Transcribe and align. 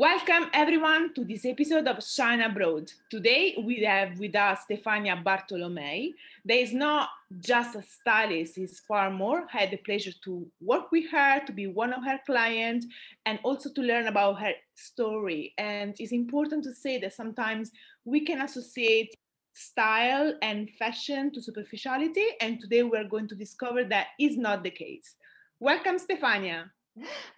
Welcome 0.00 0.48
everyone 0.54 1.12
to 1.12 1.26
this 1.26 1.44
episode 1.44 1.86
of 1.86 2.02
Shine 2.02 2.40
Abroad. 2.40 2.90
Today 3.10 3.54
we 3.62 3.84
have 3.84 4.18
with 4.18 4.34
us 4.34 4.60
Stefania 4.64 5.22
Bartolomei. 5.22 6.14
There 6.42 6.56
is 6.56 6.72
not 6.72 7.10
just 7.38 7.76
a 7.76 7.82
stylist, 7.82 8.56
it's 8.56 8.80
far 8.80 9.10
more. 9.10 9.44
I 9.52 9.58
had 9.58 9.70
the 9.72 9.76
pleasure 9.76 10.12
to 10.24 10.46
work 10.62 10.90
with 10.90 11.10
her, 11.10 11.44
to 11.44 11.52
be 11.52 11.66
one 11.66 11.92
of 11.92 12.02
her 12.02 12.18
clients, 12.24 12.86
and 13.26 13.40
also 13.42 13.68
to 13.74 13.82
learn 13.82 14.06
about 14.06 14.40
her 14.40 14.52
story. 14.74 15.52
And 15.58 15.94
it's 15.98 16.12
important 16.12 16.64
to 16.64 16.72
say 16.72 16.96
that 17.00 17.12
sometimes 17.12 17.70
we 18.06 18.24
can 18.24 18.40
associate 18.40 19.14
style 19.52 20.32
and 20.40 20.70
fashion 20.78 21.30
to 21.32 21.42
superficiality, 21.42 22.24
and 22.40 22.58
today 22.58 22.84
we're 22.84 23.04
going 23.04 23.28
to 23.28 23.34
discover 23.34 23.84
that 23.84 24.06
is 24.18 24.38
not 24.38 24.62
the 24.62 24.70
case. 24.70 25.16
Welcome, 25.58 25.98
Stefania. 25.98 26.70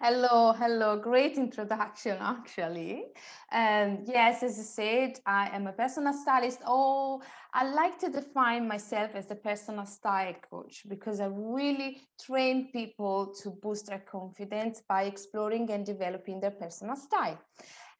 Hello, 0.01 0.53
hello. 0.53 0.97
Great 0.97 1.37
introduction, 1.37 2.17
actually. 2.19 3.05
And 3.51 4.07
yes, 4.07 4.43
as 4.43 4.57
you 4.57 4.63
said, 4.63 5.19
I 5.25 5.49
am 5.55 5.67
a 5.67 5.71
personal 5.73 6.13
stylist. 6.13 6.59
Oh, 6.65 7.21
I 7.53 7.63
like 7.65 7.97
to 7.99 8.09
define 8.09 8.67
myself 8.67 9.11
as 9.15 9.29
a 9.31 9.35
personal 9.35 9.85
style 9.85 10.35
coach 10.49 10.83
because 10.87 11.19
I 11.19 11.27
really 11.27 12.01
train 12.19 12.71
people 12.71 13.33
to 13.41 13.51
boost 13.51 13.87
their 13.87 13.99
confidence 13.99 14.81
by 14.87 15.03
exploring 15.03 15.69
and 15.71 15.85
developing 15.85 16.39
their 16.39 16.51
personal 16.51 16.95
style. 16.95 17.39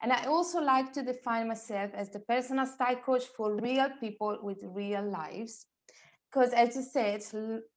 And 0.02 0.12
I 0.12 0.24
also 0.26 0.60
like 0.60 0.92
to 0.94 1.02
define 1.02 1.48
myself 1.48 1.92
as 1.94 2.10
the 2.10 2.20
personal 2.20 2.66
style 2.66 2.96
coach 2.96 3.24
for 3.36 3.56
real 3.56 3.88
people 4.00 4.38
with 4.42 4.60
real 4.62 5.02
lives 5.02 5.66
because 6.34 6.52
as 6.52 6.74
you 6.74 6.82
said 6.82 7.22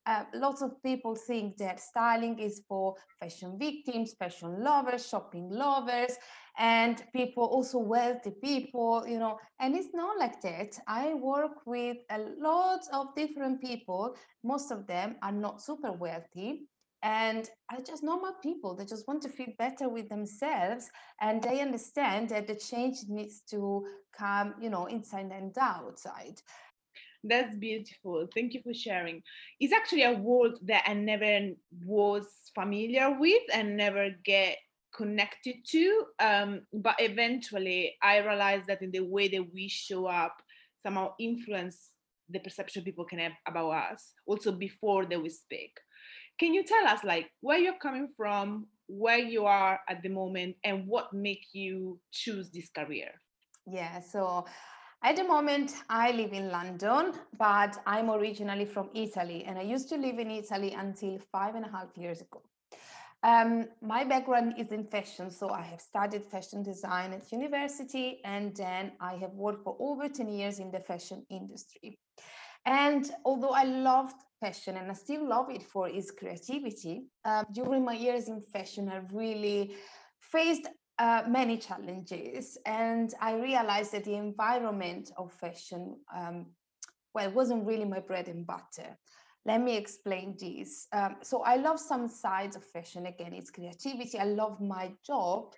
uh, 0.07 0.23
lots 0.33 0.63
of 0.63 0.81
people 0.81 1.15
think 1.15 1.57
that 1.57 1.79
styling 1.79 2.39
is 2.39 2.63
for 2.67 2.95
fashion 3.19 3.55
victims 3.59 4.15
fashion 4.17 4.63
lovers 4.63 5.07
shopping 5.07 5.47
lovers 5.49 6.17
and 6.57 7.03
people 7.13 7.43
also 7.43 7.77
wealthy 7.77 8.31
people 8.43 9.05
you 9.07 9.19
know 9.19 9.37
and 9.59 9.75
it's 9.75 9.93
not 9.93 10.17
like 10.19 10.41
that. 10.41 10.77
I 10.87 11.13
work 11.15 11.65
with 11.65 11.97
a 12.09 12.19
lot 12.19 12.81
of 12.93 13.15
different 13.15 13.61
people. 13.61 14.15
Most 14.43 14.71
of 14.71 14.85
them 14.87 15.15
are 15.23 15.31
not 15.31 15.61
super 15.61 15.91
wealthy 15.91 16.67
and 17.03 17.49
are 17.71 17.81
just 17.81 18.03
normal 18.03 18.33
people. 18.41 18.75
They 18.75 18.85
just 18.85 19.07
want 19.07 19.21
to 19.23 19.29
feel 19.29 19.53
better 19.57 19.89
with 19.89 20.09
themselves 20.09 20.89
and 21.21 21.41
they 21.41 21.61
understand 21.61 22.29
that 22.29 22.47
the 22.47 22.55
change 22.55 22.97
needs 23.07 23.41
to 23.51 23.85
come 24.17 24.55
you 24.59 24.69
know 24.69 24.85
inside 24.85 25.31
and 25.31 25.55
outside 25.59 26.41
that's 27.23 27.55
beautiful. 27.55 28.27
Thank 28.33 28.53
you 28.53 28.61
for 28.63 28.73
sharing. 28.73 29.21
It's 29.59 29.73
actually 29.73 30.03
a 30.03 30.13
world 30.13 30.59
that 30.63 30.83
I 30.87 30.93
never 30.93 31.49
was 31.83 32.25
familiar 32.55 33.17
with 33.19 33.43
and 33.53 33.77
never 33.77 34.09
get 34.23 34.57
connected 34.95 35.55
to. 35.69 36.05
Um, 36.19 36.61
but 36.73 36.95
eventually, 36.99 37.95
I 38.01 38.17
realized 38.19 38.67
that 38.67 38.81
in 38.81 38.91
the 38.91 39.01
way 39.01 39.27
that 39.29 39.53
we 39.53 39.67
show 39.67 40.05
up, 40.05 40.35
somehow 40.83 41.13
influence 41.19 41.89
the 42.29 42.39
perception 42.39 42.83
people 42.83 43.05
can 43.05 43.19
have 43.19 43.33
about 43.47 43.71
us, 43.71 44.13
also 44.25 44.51
before 44.51 45.05
that 45.05 45.21
we 45.21 45.29
speak. 45.29 45.71
Can 46.39 46.53
you 46.53 46.63
tell 46.63 46.85
us, 46.87 47.03
like, 47.03 47.29
where 47.41 47.57
you're 47.57 47.79
coming 47.81 48.09
from, 48.15 48.67
where 48.87 49.17
you 49.17 49.45
are 49.45 49.79
at 49.89 50.03
the 50.03 50.09
moment, 50.09 50.55
and 50.63 50.87
what 50.87 51.13
make 51.13 51.45
you 51.53 51.99
choose 52.11 52.49
this 52.51 52.69
career? 52.69 53.11
Yeah. 53.65 54.01
So 54.01 54.45
at 55.03 55.15
the 55.15 55.23
moment, 55.23 55.73
I 55.89 56.11
live 56.11 56.33
in 56.33 56.49
London, 56.49 57.13
but 57.37 57.77
I'm 57.85 58.09
originally 58.09 58.65
from 58.65 58.89
Italy, 58.93 59.43
and 59.45 59.57
I 59.57 59.61
used 59.61 59.89
to 59.89 59.97
live 59.97 60.19
in 60.19 60.31
Italy 60.31 60.73
until 60.73 61.19
five 61.31 61.55
and 61.55 61.65
a 61.65 61.69
half 61.69 61.95
years 61.95 62.21
ago. 62.21 62.41
Um, 63.23 63.67
my 63.81 64.03
background 64.03 64.55
is 64.57 64.71
in 64.71 64.83
fashion, 64.85 65.29
so 65.31 65.49
I 65.49 65.61
have 65.61 65.81
studied 65.81 66.23
fashion 66.23 66.63
design 66.63 67.13
at 67.13 67.31
university, 67.31 68.21
and 68.23 68.55
then 68.55 68.91
I 68.99 69.13
have 69.15 69.31
worked 69.31 69.63
for 69.63 69.75
over 69.79 70.07
10 70.07 70.29
years 70.29 70.59
in 70.59 70.71
the 70.71 70.79
fashion 70.79 71.25
industry. 71.29 71.99
And 72.65 73.09
although 73.23 73.53
I 73.53 73.63
loved 73.63 74.15
fashion 74.39 74.77
and 74.77 74.91
I 74.91 74.93
still 74.93 75.27
love 75.27 75.49
it 75.49 75.63
for 75.63 75.87
its 75.87 76.11
creativity, 76.11 77.05
uh, 77.23 77.43
during 77.51 77.85
my 77.85 77.93
years 77.93 78.27
in 78.27 78.41
fashion, 78.41 78.89
I 78.89 79.01
really 79.13 79.75
faced 80.19 80.67
uh, 80.99 81.23
many 81.27 81.57
challenges, 81.57 82.57
and 82.65 83.13
I 83.21 83.35
realized 83.35 83.91
that 83.91 84.05
the 84.05 84.15
environment 84.15 85.11
of 85.17 85.31
fashion, 85.31 85.97
um, 86.15 86.47
well, 87.13 87.31
wasn't 87.31 87.65
really 87.65 87.85
my 87.85 87.99
bread 87.99 88.27
and 88.27 88.45
butter. 88.45 88.97
Let 89.45 89.61
me 89.61 89.77
explain 89.77 90.35
this. 90.39 90.87
Um, 90.91 91.17
so 91.21 91.43
I 91.43 91.55
love 91.55 91.79
some 91.79 92.07
sides 92.07 92.55
of 92.55 92.63
fashion. 92.63 93.05
Again, 93.05 93.33
it's 93.33 93.51
creativity. 93.51 94.19
I 94.19 94.25
love 94.25 94.59
my 94.59 94.91
job, 95.05 95.53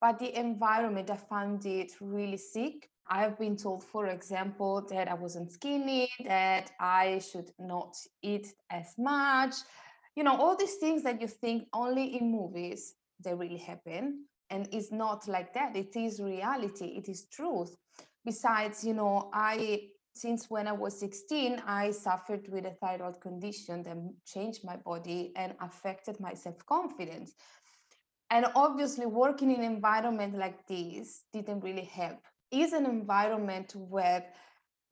but 0.00 0.18
the 0.18 0.38
environment, 0.38 1.10
I 1.10 1.16
found 1.16 1.66
it 1.66 1.92
really 2.00 2.38
sick. 2.38 2.88
I've 3.06 3.38
been 3.38 3.56
told, 3.56 3.84
for 3.84 4.06
example, 4.06 4.86
that 4.90 5.08
I 5.08 5.14
wasn't 5.14 5.52
skinny, 5.52 6.08
that 6.24 6.70
I 6.80 7.18
should 7.18 7.50
not 7.58 7.96
eat 8.22 8.46
as 8.70 8.94
much. 8.96 9.56
You 10.16 10.22
know, 10.22 10.36
all 10.36 10.56
these 10.56 10.76
things 10.76 11.02
that 11.02 11.20
you 11.20 11.26
think 11.26 11.68
only 11.74 12.16
in 12.16 12.30
movies, 12.30 12.94
they 13.22 13.34
really 13.34 13.58
happen 13.58 14.24
and 14.50 14.68
it's 14.72 14.92
not 14.92 15.26
like 15.28 15.52
that. 15.54 15.76
It 15.76 15.96
is 15.96 16.20
reality. 16.20 16.86
It 16.96 17.08
is 17.08 17.26
truth. 17.26 17.76
Besides 18.24 18.84
you 18.84 18.94
know 18.94 19.30
i 19.32 19.88
since 20.14 20.48
when 20.48 20.66
i 20.68 20.72
was 20.72 20.98
16 20.98 21.60
i 21.66 21.90
suffered 21.90 22.46
with 22.48 22.64
a 22.64 22.70
thyroid 22.70 23.20
condition 23.20 23.82
that 23.82 23.96
changed 24.24 24.64
my 24.64 24.76
body 24.76 25.32
and 25.36 25.54
affected 25.60 26.18
my 26.20 26.32
self-confidence. 26.34 27.34
And 28.30 28.46
obviously 28.54 29.06
working 29.06 29.50
in 29.50 29.60
an 29.60 29.72
environment 29.72 30.36
like 30.36 30.66
this 30.66 31.24
didn't 31.32 31.60
really 31.60 31.84
help. 31.84 32.18
Is 32.50 32.72
an 32.72 32.86
environment 32.86 33.74
where 33.76 34.24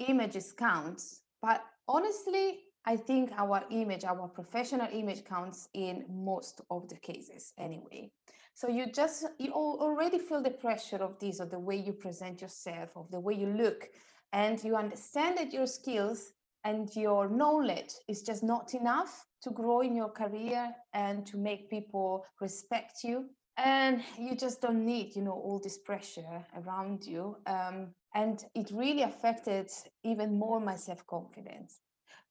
images 0.00 0.52
counts. 0.52 1.22
But 1.40 1.62
honestly 1.88 2.60
i 2.84 2.96
think 2.96 3.30
our 3.36 3.64
image 3.70 4.04
our 4.04 4.28
professional 4.28 4.88
image 4.92 5.24
counts 5.24 5.68
in 5.74 6.04
most 6.08 6.60
of 6.70 6.88
the 6.88 6.96
cases 6.96 7.52
anyway 7.58 8.10
so 8.54 8.68
you 8.68 8.86
just 8.92 9.26
you 9.38 9.52
already 9.52 10.18
feel 10.18 10.42
the 10.42 10.50
pressure 10.50 10.96
of 10.96 11.18
this 11.18 11.40
or 11.40 11.46
the 11.46 11.58
way 11.58 11.76
you 11.76 11.92
present 11.92 12.40
yourself 12.40 12.90
of 12.96 13.10
the 13.10 13.20
way 13.20 13.34
you 13.34 13.46
look 13.46 13.88
and 14.32 14.62
you 14.64 14.76
understand 14.76 15.38
that 15.38 15.52
your 15.52 15.66
skills 15.66 16.32
and 16.64 16.94
your 16.94 17.28
knowledge 17.28 17.94
is 18.08 18.22
just 18.22 18.42
not 18.42 18.74
enough 18.74 19.26
to 19.42 19.50
grow 19.50 19.80
in 19.80 19.96
your 19.96 20.08
career 20.08 20.74
and 20.94 21.26
to 21.26 21.36
make 21.36 21.68
people 21.68 22.24
respect 22.40 23.02
you. 23.02 23.26
And 23.58 24.02
you 24.18 24.36
just 24.36 24.62
don't 24.62 24.84
need 24.86 25.14
you 25.14 25.22
know 25.22 25.32
all 25.32 25.60
this 25.62 25.78
pressure 25.78 26.44
around 26.56 27.04
you 27.04 27.36
um, 27.46 27.88
and 28.14 28.44
it 28.54 28.70
really 28.72 29.02
affected 29.02 29.70
even 30.04 30.38
more 30.38 30.60
my 30.60 30.76
self-confidence. 30.76 31.80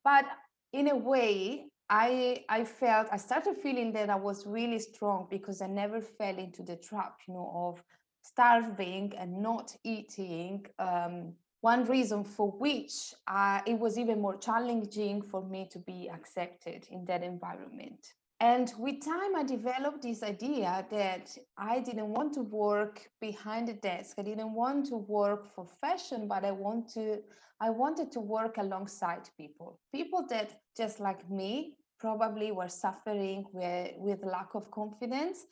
But 0.04 0.26
in 0.74 0.90
a 0.90 0.96
way 0.96 1.68
I 1.92 2.46
I 2.48 2.64
felt 2.64 3.10
I 3.12 3.18
started 3.18 3.58
feeling 3.58 3.92
that 3.94 4.10
I 4.10 4.16
was 4.16 4.48
really 4.48 4.80
strong 4.80 5.28
because 5.30 5.62
I 5.62 5.68
never 5.68 6.00
fell 6.02 6.38
into 6.38 6.64
the 6.64 6.78
trap, 6.78 7.20
you 7.28 7.34
know, 7.34 7.52
of 7.54 7.84
starving 8.22 9.14
and 9.18 9.42
not 9.42 9.76
eating. 9.84 10.66
Um, 10.80 11.34
one 11.60 11.86
reason 11.86 12.24
for 12.24 12.50
which 12.50 13.14
uh, 13.28 13.60
it 13.68 13.78
was 13.78 14.00
even 14.00 14.22
more 14.22 14.38
challenging 14.38 15.22
for 15.22 15.44
me 15.44 15.68
to 15.72 15.80
be 15.80 16.10
accepted 16.10 16.88
in 16.90 17.06
that 17.06 17.24
environment. 17.24 18.08
And 18.40 18.74
with 18.80 19.06
time, 19.06 19.36
I 19.36 19.44
developed 19.44 20.02
this 20.02 20.24
idea 20.24 20.84
that 20.90 21.38
I 21.58 21.80
didn't 21.82 22.08
want 22.08 22.34
to 22.36 22.42
work 22.42 23.08
behind 23.20 23.68
the 23.68 23.74
desk. 23.74 24.16
I 24.18 24.24
didn't 24.24 24.54
want 24.54 24.88
to 24.88 24.96
work 24.96 25.54
for 25.54 25.68
fashion, 25.82 26.28
but 26.28 26.46
I 26.46 26.52
want 26.52 26.88
to. 26.94 27.20
I 27.60 27.70
wanted 27.70 28.12
to 28.14 28.20
work 28.20 28.58
alongside 28.58 29.30
people, 29.38 29.80
people 29.94 30.26
that 30.30 30.62
just 30.76 31.00
like 31.00 31.30
me 31.30 31.76
probably 32.02 32.52
were 32.52 32.68
suffering 32.68 33.46
with, 33.54 33.92
with 33.98 34.20
lack 34.26 34.56
of 34.56 34.70
confidence, 34.72 35.46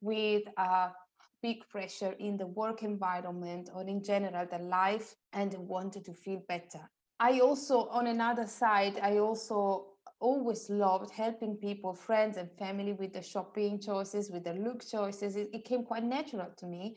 with 0.00 0.44
uh, 0.56 0.90
big 1.42 1.68
pressure 1.68 2.14
in 2.20 2.36
the 2.36 2.46
work 2.46 2.82
environment 2.82 3.68
or 3.74 3.82
in 3.82 4.02
general 4.02 4.46
the 4.50 4.58
life 4.58 5.16
and 5.32 5.52
wanted 5.54 6.04
to 6.04 6.14
feel 6.14 6.40
better. 6.48 6.80
I 7.18 7.40
also, 7.40 7.88
on 7.88 8.06
another 8.06 8.46
side, 8.46 8.98
I 9.02 9.18
also 9.18 9.86
always 10.20 10.70
loved 10.70 11.10
helping 11.10 11.56
people, 11.56 11.92
friends 11.92 12.36
and 12.36 12.50
family 12.52 12.92
with 12.92 13.12
the 13.12 13.22
shopping 13.22 13.80
choices, 13.80 14.30
with 14.30 14.44
the 14.44 14.54
look 14.54 14.86
choices. 14.86 15.34
It, 15.36 15.50
it 15.52 15.64
came 15.64 15.82
quite 15.82 16.04
natural 16.04 16.50
to 16.56 16.66
me. 16.66 16.96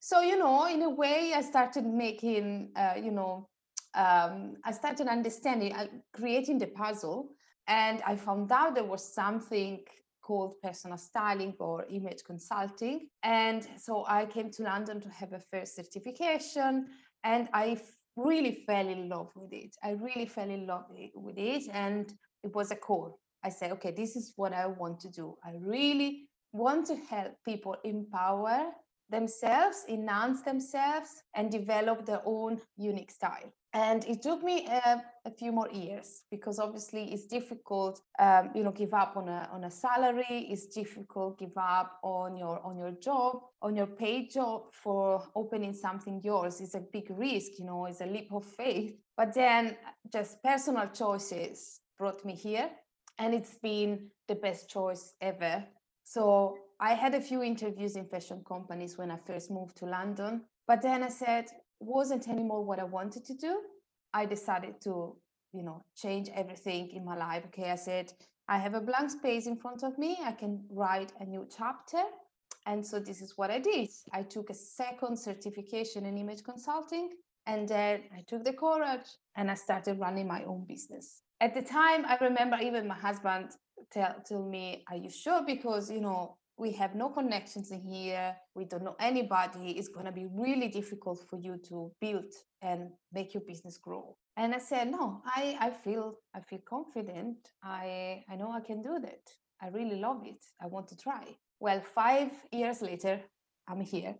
So, 0.00 0.20
you 0.20 0.38
know, 0.38 0.66
in 0.66 0.82
a 0.82 0.90
way, 0.90 1.32
I 1.34 1.42
started 1.42 1.86
making, 1.86 2.72
uh, 2.76 2.94
you 2.96 3.12
know, 3.12 3.48
um, 3.94 4.56
I 4.64 4.72
started 4.72 5.06
understanding, 5.08 5.72
uh, 5.74 5.86
creating 6.12 6.58
the 6.58 6.68
puzzle 6.68 7.30
and 7.68 8.02
I 8.06 8.16
found 8.16 8.50
out 8.50 8.74
there 8.74 8.84
was 8.84 9.14
something 9.14 9.80
called 10.22 10.54
personal 10.62 10.98
styling 10.98 11.54
or 11.58 11.86
image 11.90 12.22
consulting. 12.24 13.08
And 13.22 13.66
so 13.78 14.04
I 14.08 14.26
came 14.26 14.50
to 14.52 14.62
London 14.62 15.00
to 15.00 15.08
have 15.08 15.32
a 15.32 15.40
first 15.40 15.76
certification 15.76 16.86
and 17.24 17.48
I 17.52 17.80
really 18.16 18.64
fell 18.66 18.88
in 18.88 19.08
love 19.08 19.30
with 19.34 19.52
it. 19.52 19.76
I 19.82 19.92
really 19.92 20.26
fell 20.26 20.50
in 20.50 20.66
love 20.66 20.84
with 21.14 21.38
it. 21.38 21.68
And 21.72 22.12
it 22.42 22.54
was 22.54 22.70
a 22.70 22.76
call. 22.76 23.20
I 23.44 23.50
said, 23.50 23.72
okay, 23.72 23.92
this 23.92 24.16
is 24.16 24.32
what 24.36 24.52
I 24.52 24.66
want 24.66 25.00
to 25.00 25.10
do. 25.10 25.36
I 25.44 25.52
really 25.60 26.28
want 26.52 26.86
to 26.88 26.96
help 26.96 27.32
people 27.44 27.76
empower 27.84 28.66
themselves, 29.10 29.84
enhance 29.88 30.42
themselves, 30.42 31.10
and 31.34 31.50
develop 31.50 32.04
their 32.04 32.22
own 32.24 32.60
unique 32.76 33.10
style. 33.10 33.52
And 33.74 34.02
it 34.06 34.22
took 34.22 34.42
me 34.42 34.66
a, 34.66 35.02
a 35.26 35.30
few 35.30 35.52
more 35.52 35.68
years 35.70 36.22
because 36.30 36.58
obviously 36.58 37.12
it's 37.12 37.26
difficult, 37.26 38.00
um, 38.18 38.50
you 38.54 38.64
know, 38.64 38.72
give 38.72 38.94
up 38.94 39.16
on 39.16 39.28
a 39.28 39.46
on 39.52 39.64
a 39.64 39.70
salary. 39.70 40.48
It's 40.50 40.66
difficult 40.68 41.38
give 41.38 41.56
up 41.56 41.98
on 42.02 42.36
your 42.36 42.64
on 42.64 42.78
your 42.78 42.92
job, 42.92 43.42
on 43.60 43.76
your 43.76 43.86
paid 43.86 44.30
job 44.30 44.72
for 44.72 45.22
opening 45.34 45.74
something 45.74 46.22
yours. 46.24 46.62
It's 46.62 46.74
a 46.74 46.80
big 46.80 47.08
risk, 47.10 47.58
you 47.58 47.66
know, 47.66 47.84
it's 47.84 48.00
a 48.00 48.06
leap 48.06 48.32
of 48.32 48.44
faith. 48.44 48.96
But 49.16 49.34
then 49.34 49.76
just 50.10 50.42
personal 50.42 50.88
choices 50.88 51.80
brought 51.98 52.24
me 52.24 52.34
here, 52.34 52.70
and 53.18 53.34
it's 53.34 53.56
been 53.56 54.10
the 54.28 54.36
best 54.36 54.70
choice 54.70 55.12
ever. 55.20 55.62
So 56.04 56.56
I 56.80 56.94
had 56.94 57.14
a 57.14 57.20
few 57.20 57.42
interviews 57.42 57.96
in 57.96 58.06
fashion 58.06 58.42
companies 58.48 58.96
when 58.96 59.10
I 59.10 59.18
first 59.26 59.50
moved 59.50 59.76
to 59.78 59.84
London, 59.84 60.44
but 60.66 60.80
then 60.80 61.02
I 61.02 61.10
said 61.10 61.46
wasn't 61.80 62.28
anymore 62.28 62.64
what 62.64 62.78
I 62.78 62.84
wanted 62.84 63.24
to 63.26 63.34
do. 63.34 63.60
I 64.14 64.26
decided 64.26 64.80
to, 64.82 65.16
you 65.52 65.62
know, 65.62 65.84
change 65.96 66.28
everything 66.34 66.90
in 66.90 67.04
my 67.04 67.16
life. 67.16 67.44
Okay, 67.46 67.70
I 67.70 67.76
said 67.76 68.12
I 68.48 68.58
have 68.58 68.74
a 68.74 68.80
blank 68.80 69.10
space 69.10 69.46
in 69.46 69.56
front 69.56 69.82
of 69.82 69.98
me. 69.98 70.18
I 70.24 70.32
can 70.32 70.64
write 70.70 71.12
a 71.20 71.24
new 71.24 71.46
chapter. 71.54 72.02
And 72.66 72.84
so 72.84 72.98
this 72.98 73.20
is 73.20 73.34
what 73.36 73.50
I 73.50 73.58
did. 73.58 73.88
I 74.12 74.22
took 74.22 74.50
a 74.50 74.54
second 74.54 75.18
certification 75.18 76.06
in 76.06 76.18
image 76.18 76.42
consulting 76.42 77.10
and 77.46 77.68
then 77.68 78.02
I 78.14 78.22
took 78.26 78.44
the 78.44 78.52
courage 78.52 79.08
and 79.36 79.50
I 79.50 79.54
started 79.54 79.98
running 79.98 80.26
my 80.26 80.44
own 80.44 80.64
business. 80.66 81.22
At 81.40 81.54
the 81.54 81.62
time, 81.62 82.04
I 82.04 82.18
remember 82.20 82.58
even 82.60 82.88
my 82.88 82.94
husband 82.94 83.50
tell, 83.92 84.16
tell 84.26 84.44
me, 84.44 84.84
Are 84.90 84.96
you 84.96 85.10
sure? 85.10 85.42
Because, 85.46 85.90
you 85.90 86.00
know, 86.00 86.36
we 86.58 86.72
have 86.72 86.94
no 86.94 87.08
connections 87.08 87.70
in 87.70 87.80
here 87.80 88.34
we 88.54 88.64
don't 88.64 88.82
know 88.82 88.96
anybody 89.00 89.70
it's 89.78 89.88
going 89.88 90.06
to 90.06 90.12
be 90.12 90.26
really 90.26 90.68
difficult 90.68 91.18
for 91.28 91.38
you 91.38 91.56
to 91.68 91.90
build 92.00 92.32
and 92.62 92.90
make 93.12 93.32
your 93.32 93.42
business 93.42 93.78
grow. 93.78 94.16
And 94.36 94.54
i 94.54 94.58
said 94.58 94.90
no 94.90 95.22
i 95.24 95.56
i 95.60 95.70
feel 95.70 96.14
i 96.34 96.40
feel 96.40 96.60
confident. 96.68 97.36
I 97.62 98.24
i 98.28 98.36
know 98.36 98.50
i 98.52 98.60
can 98.60 98.82
do 98.82 98.98
that. 99.00 99.24
I 99.62 99.68
really 99.68 99.96
love 99.96 100.22
it. 100.24 100.44
I 100.62 100.66
want 100.66 100.88
to 100.88 100.96
try. 100.96 101.24
Well 101.60 101.80
5 101.80 102.30
years 102.52 102.82
later 102.82 103.20
i'm 103.68 103.80
here 103.80 104.14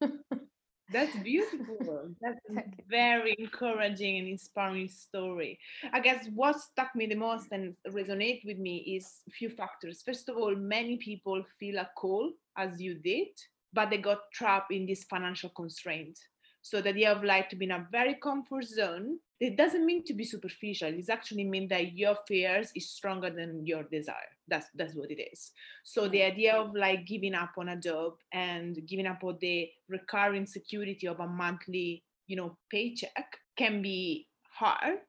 That's 0.92 1.16
beautiful. 1.16 2.10
That's 2.20 2.40
a 2.56 2.62
very 2.88 3.36
encouraging 3.38 4.18
and 4.18 4.28
inspiring 4.28 4.88
story. 4.88 5.58
I 5.92 6.00
guess 6.00 6.26
what 6.34 6.60
stuck 6.60 6.94
me 6.96 7.06
the 7.06 7.14
most 7.14 7.48
and 7.52 7.74
resonate 7.88 8.44
with 8.44 8.58
me 8.58 8.78
is 8.96 9.20
a 9.28 9.30
few 9.30 9.50
factors. 9.50 10.02
First 10.04 10.28
of 10.28 10.36
all, 10.36 10.54
many 10.56 10.96
people 10.96 11.44
feel 11.58 11.78
a 11.78 11.88
call 11.96 12.32
as 12.56 12.80
you 12.80 12.94
did, 12.94 13.28
but 13.72 13.90
they 13.90 13.98
got 13.98 14.18
trapped 14.34 14.72
in 14.72 14.86
this 14.86 15.04
financial 15.04 15.50
constraint. 15.50 16.18
So 16.62 16.80
the 16.80 16.90
idea 16.90 17.12
of 17.12 17.24
like 17.24 17.48
to 17.50 17.56
be 17.56 17.64
in 17.64 17.70
a 17.70 17.86
very 17.90 18.14
comfort 18.14 18.64
zone, 18.64 19.18
it 19.40 19.56
doesn't 19.56 19.86
mean 19.86 20.04
to 20.04 20.12
be 20.12 20.24
superficial. 20.24 20.88
It 20.88 21.08
actually 21.08 21.44
mean 21.44 21.68
that 21.68 21.96
your 21.96 22.16
fears 22.28 22.70
is 22.76 22.90
stronger 22.90 23.30
than 23.30 23.66
your 23.66 23.84
desire. 23.84 24.36
That's 24.46 24.66
that's 24.74 24.94
what 24.94 25.10
it 25.10 25.22
is. 25.32 25.52
So 25.84 26.08
the 26.08 26.22
idea 26.22 26.54
of 26.54 26.74
like 26.74 27.06
giving 27.06 27.34
up 27.34 27.52
on 27.56 27.70
a 27.70 27.76
job 27.76 28.14
and 28.32 28.78
giving 28.86 29.06
up 29.06 29.24
on 29.24 29.38
the 29.40 29.70
recurring 29.88 30.44
security 30.44 31.06
of 31.06 31.20
a 31.20 31.26
monthly, 31.26 32.04
you 32.26 32.36
know, 32.36 32.58
paycheck 32.70 33.38
can 33.56 33.80
be 33.80 34.28
hard, 34.52 35.00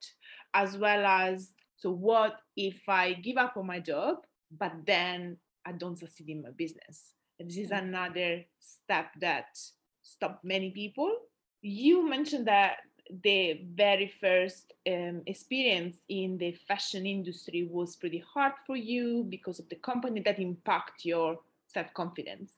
as 0.54 0.77
well 0.77 1.06
as 1.06 1.51
so 1.75 1.92
what 1.92 2.38
if 2.56 2.88
I 2.88 3.13
give 3.13 3.38
up 3.38 3.57
on 3.57 3.65
my 3.65 3.80
job, 3.80 4.18
but 4.57 4.71
then 4.86 5.38
I 5.65 5.74
don't 5.74 5.97
succeed 5.97 6.30
in 6.30 6.44
my 6.44 6.51
business? 6.51 7.13
And 7.39 7.50
this 7.50 7.57
is 7.57 7.71
mm. 7.71 7.80
another 7.80 8.45
step 8.59 9.07
that 9.19 9.57
stop 10.04 10.42
many 10.44 10.69
people 10.69 11.12
you 11.61 12.07
mentioned 12.07 12.47
that 12.47 12.77
the 13.23 13.61
very 13.75 14.07
first 14.21 14.73
um, 14.87 15.21
experience 15.25 15.97
in 16.07 16.37
the 16.37 16.53
fashion 16.67 17.05
industry 17.05 17.67
was 17.69 17.95
pretty 17.95 18.23
hard 18.33 18.53
for 18.65 18.75
you 18.75 19.25
because 19.29 19.59
of 19.59 19.67
the 19.69 19.75
company 19.75 20.21
that 20.21 20.39
impact 20.39 21.03
your 21.03 21.39
self-confidence. 21.67 22.53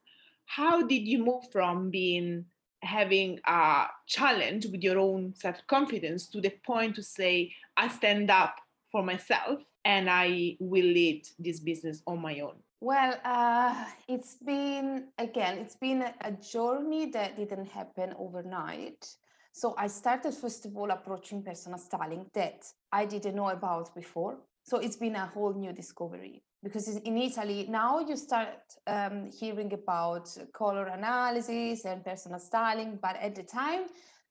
How 0.45 0.83
did 0.85 1.07
you 1.07 1.23
move 1.23 1.51
from 1.51 1.89
being 1.89 2.45
having 2.83 3.39
a 3.47 3.85
challenge 4.07 4.65
with 4.65 4.83
your 4.83 4.99
own 4.99 5.33
self-confidence 5.35 6.27
to 6.27 6.41
the 6.41 6.49
point 6.65 6.95
to 6.95 7.01
say 7.01 7.51
i 7.77 7.87
stand 7.87 8.29
up 8.29 8.55
for 8.91 9.03
myself 9.03 9.59
and 9.85 10.09
i 10.09 10.55
will 10.59 10.85
lead 10.85 11.27
this 11.39 11.59
business 11.59 12.01
on 12.05 12.21
my 12.21 12.39
own 12.41 12.55
well, 12.83 13.15
uh, 13.23 13.85
it's 14.09 14.35
been, 14.35 15.07
again, 15.17 15.57
it's 15.57 15.77
been 15.77 16.03
a 16.19 16.31
journey 16.33 17.05
that 17.11 17.37
didn't 17.37 17.67
happen 17.67 18.13
overnight. 18.19 19.07
So 19.53 19.73
I 19.77 19.87
started, 19.87 20.33
first 20.33 20.65
of 20.65 20.75
all, 20.75 20.91
approaching 20.91 21.43
personal 21.43 21.79
styling 21.79 22.25
that 22.33 22.65
I 22.91 23.05
didn't 23.05 23.35
know 23.35 23.47
about 23.47 23.95
before. 23.95 24.39
So 24.63 24.79
it's 24.79 24.97
been 24.97 25.15
a 25.15 25.27
whole 25.27 25.53
new 25.53 25.71
discovery 25.71 26.43
because 26.61 26.89
in 26.89 27.17
Italy, 27.17 27.67
now 27.69 27.99
you 27.99 28.17
start 28.17 28.59
um, 28.85 29.29
hearing 29.31 29.71
about 29.73 30.27
color 30.53 30.87
analysis 30.87 31.85
and 31.85 32.03
personal 32.03 32.39
styling, 32.39 32.99
but 33.01 33.15
at 33.15 33.33
the 33.33 33.43
time, 33.43 33.83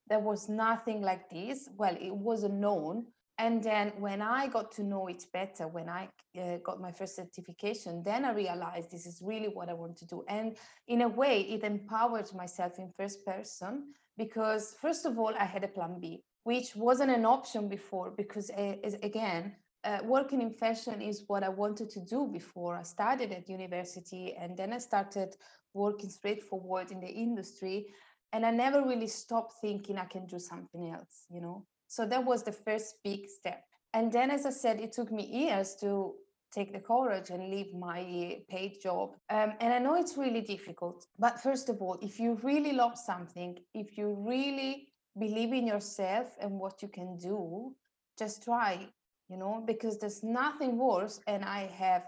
there 0.09 0.19
was 0.19 0.51
nothing 0.51 1.01
like 1.01 1.31
this. 1.31 1.71
Well, 1.75 1.97
it 1.99 2.15
wasn't 2.15 2.55
known 2.55 3.07
and 3.39 3.63
then 3.63 3.93
when 3.99 4.21
i 4.21 4.47
got 4.47 4.71
to 4.73 4.83
know 4.83 5.07
it 5.07 5.25
better 5.33 5.67
when 5.67 5.89
i 5.89 6.09
uh, 6.41 6.57
got 6.63 6.81
my 6.81 6.93
first 6.93 7.17
certification 7.17 8.03
then 8.03 8.25
i 8.25 8.33
realized 8.33 8.91
this 8.91 9.07
is 9.07 9.23
really 9.23 9.49
what 9.49 9.69
i 9.69 9.73
want 9.73 9.97
to 9.97 10.07
do. 10.07 10.25
And 10.29 10.57
in 10.89 11.03
a 11.03 11.09
way 11.09 11.43
it 11.43 11.65
empowered 11.65 12.33
myself 12.35 12.79
in 12.79 12.91
first 12.97 13.25
person 13.25 13.95
because 14.19 14.75
first 14.81 15.07
of 15.07 15.19
all 15.19 15.35
i 15.39 15.45
had 15.45 15.65
a 15.65 15.69
plan 15.69 15.99
b 16.01 16.23
which 16.45 16.75
wasn't 16.77 17.11
an 17.11 17.25
option 17.25 17.69
before 17.69 18.11
because 18.11 18.51
uh, 18.51 18.75
again 19.03 19.55
uh, 19.85 19.99
working 20.05 20.41
in 20.43 20.51
fashion 20.51 21.01
is 21.01 21.25
what 21.27 21.43
i 21.43 21.49
wanted 21.49 21.89
to 21.91 22.01
do 22.01 22.29
before 22.31 22.77
i 22.77 22.83
started 22.83 23.33
at 23.33 23.49
university 23.49 24.35
and 24.35 24.57
then 24.57 24.73
i 24.73 24.79
started 24.79 25.37
working 25.75 26.11
straightforward 26.11 26.91
in 26.91 27.01
the 27.01 27.09
industry. 27.09 27.87
And 28.35 28.47
i 28.47 28.51
never 28.51 28.83
really 28.83 29.09
stopped 29.09 29.55
thinking 29.61 29.99
i 29.99 30.07
can 30.07 30.27
do 30.27 30.39
something 30.39 30.91
else 30.91 31.27
you 31.31 31.41
know 31.41 31.67
so 31.93 32.07
that 32.07 32.25
was 32.25 32.43
the 32.43 32.53
first 32.53 32.95
big 33.05 33.29
step. 33.29 33.65
And 33.93 34.11
then, 34.11 34.31
as 34.31 34.47
I 34.47 34.51
said, 34.51 34.81
it 34.81 34.93
took 34.93 35.13
me 35.13 35.27
years 35.27 35.77
to 35.83 36.15
take 36.51 36.73
the 36.73 36.81
courage 36.81 37.29
and 37.29 37.51
leave 37.51 37.75
my 37.75 38.41
paid 38.49 38.79
job. 38.83 39.11
Um, 39.29 39.53
and 39.61 39.75
I 39.75 39.79
know 39.79 39.97
it's 39.97 40.17
really 40.17 40.41
difficult. 40.41 41.07
But 41.19 41.39
first 41.39 41.69
of 41.69 41.83
all, 41.83 41.99
if 42.01 42.19
you 42.19 42.41
really 42.43 42.73
love 42.73 42.97
something, 42.97 43.59
if 43.75 43.99
you 43.99 44.17
really 44.27 44.89
believe 45.19 45.53
in 45.53 45.67
yourself 45.67 46.35
and 46.41 46.53
what 46.59 46.81
you 46.81 46.89
can 46.89 47.19
do, 47.19 47.75
just 48.19 48.43
try, 48.43 48.89
you 49.29 49.37
know, 49.37 49.63
because 49.67 49.99
there's 49.99 50.23
nothing 50.23 50.79
worse. 50.79 51.21
And 51.27 51.45
I 51.45 51.67
have 51.77 52.05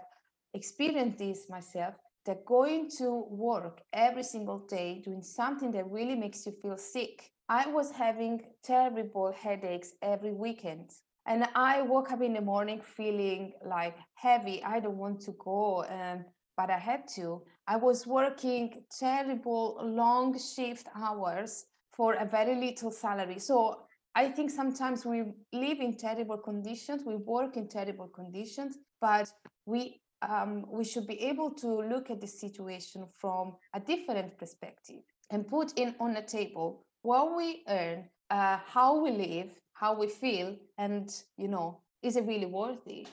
experienced 0.55 1.19
this 1.19 1.47
myself 1.47 1.93
that 2.25 2.43
going 2.47 2.89
to 2.97 3.27
work 3.29 3.81
every 3.93 4.23
single 4.23 4.65
day 4.65 5.03
doing 5.05 5.21
something 5.21 5.69
that 5.73 5.87
really 5.91 6.15
makes 6.15 6.43
you 6.47 6.53
feel 6.53 6.75
sick 6.75 7.29
I 7.47 7.67
was 7.67 7.91
having 7.91 8.41
terrible 8.63 9.31
headaches 9.31 9.93
every 10.01 10.31
weekend. 10.31 10.91
And 11.27 11.47
I 11.55 11.81
woke 11.81 12.11
up 12.11 12.21
in 12.21 12.33
the 12.33 12.41
morning 12.41 12.81
feeling 12.81 13.53
like 13.63 13.97
heavy. 14.15 14.63
I 14.63 14.79
don't 14.79 14.97
want 14.97 15.21
to 15.21 15.31
go, 15.33 15.85
um, 15.89 16.25
but 16.57 16.69
I 16.69 16.77
had 16.77 17.07
to. 17.15 17.43
I 17.67 17.77
was 17.77 18.05
working 18.07 18.83
terrible 18.99 19.79
long 19.83 20.39
shift 20.39 20.87
hours 20.95 21.65
for 21.95 22.13
a 22.13 22.25
very 22.25 22.55
little 22.55 22.91
salary. 22.91 23.39
So 23.39 23.81
I 24.15 24.29
think 24.29 24.49
sometimes 24.49 25.05
we 25.05 25.23
live 25.51 25.79
in 25.79 25.97
terrible 25.97 26.37
conditions, 26.37 27.03
we 27.05 27.15
work 27.15 27.57
in 27.57 27.67
terrible 27.67 28.07
conditions, 28.07 28.77
but 29.01 29.31
we 29.65 30.01
um, 30.21 30.65
we 30.69 30.83
should 30.83 31.05
be 31.05 31.19
able 31.21 31.51
to 31.51 31.67
look 31.67 32.09
at 32.09 32.21
the 32.21 32.27
situation 32.27 33.05
from 33.19 33.57
a 33.73 33.79
different 33.79 34.37
perspective 34.37 35.01
and 35.29 35.47
put 35.47 35.77
in 35.77 35.93
on 35.99 36.13
the 36.13 36.21
table 36.21 36.84
what 37.05 37.37
we 37.37 37.63
earn, 37.67 38.09
uh, 38.31 38.57
how 38.65 38.99
we 39.03 39.11
live, 39.11 39.51
how 39.73 39.93
we 39.93 40.07
feel, 40.07 40.55
and 40.79 41.13
you 41.37 41.47
know, 41.47 41.79
is 42.01 42.15
it 42.15 42.25
really 42.25 42.47
worthy? 42.47 43.07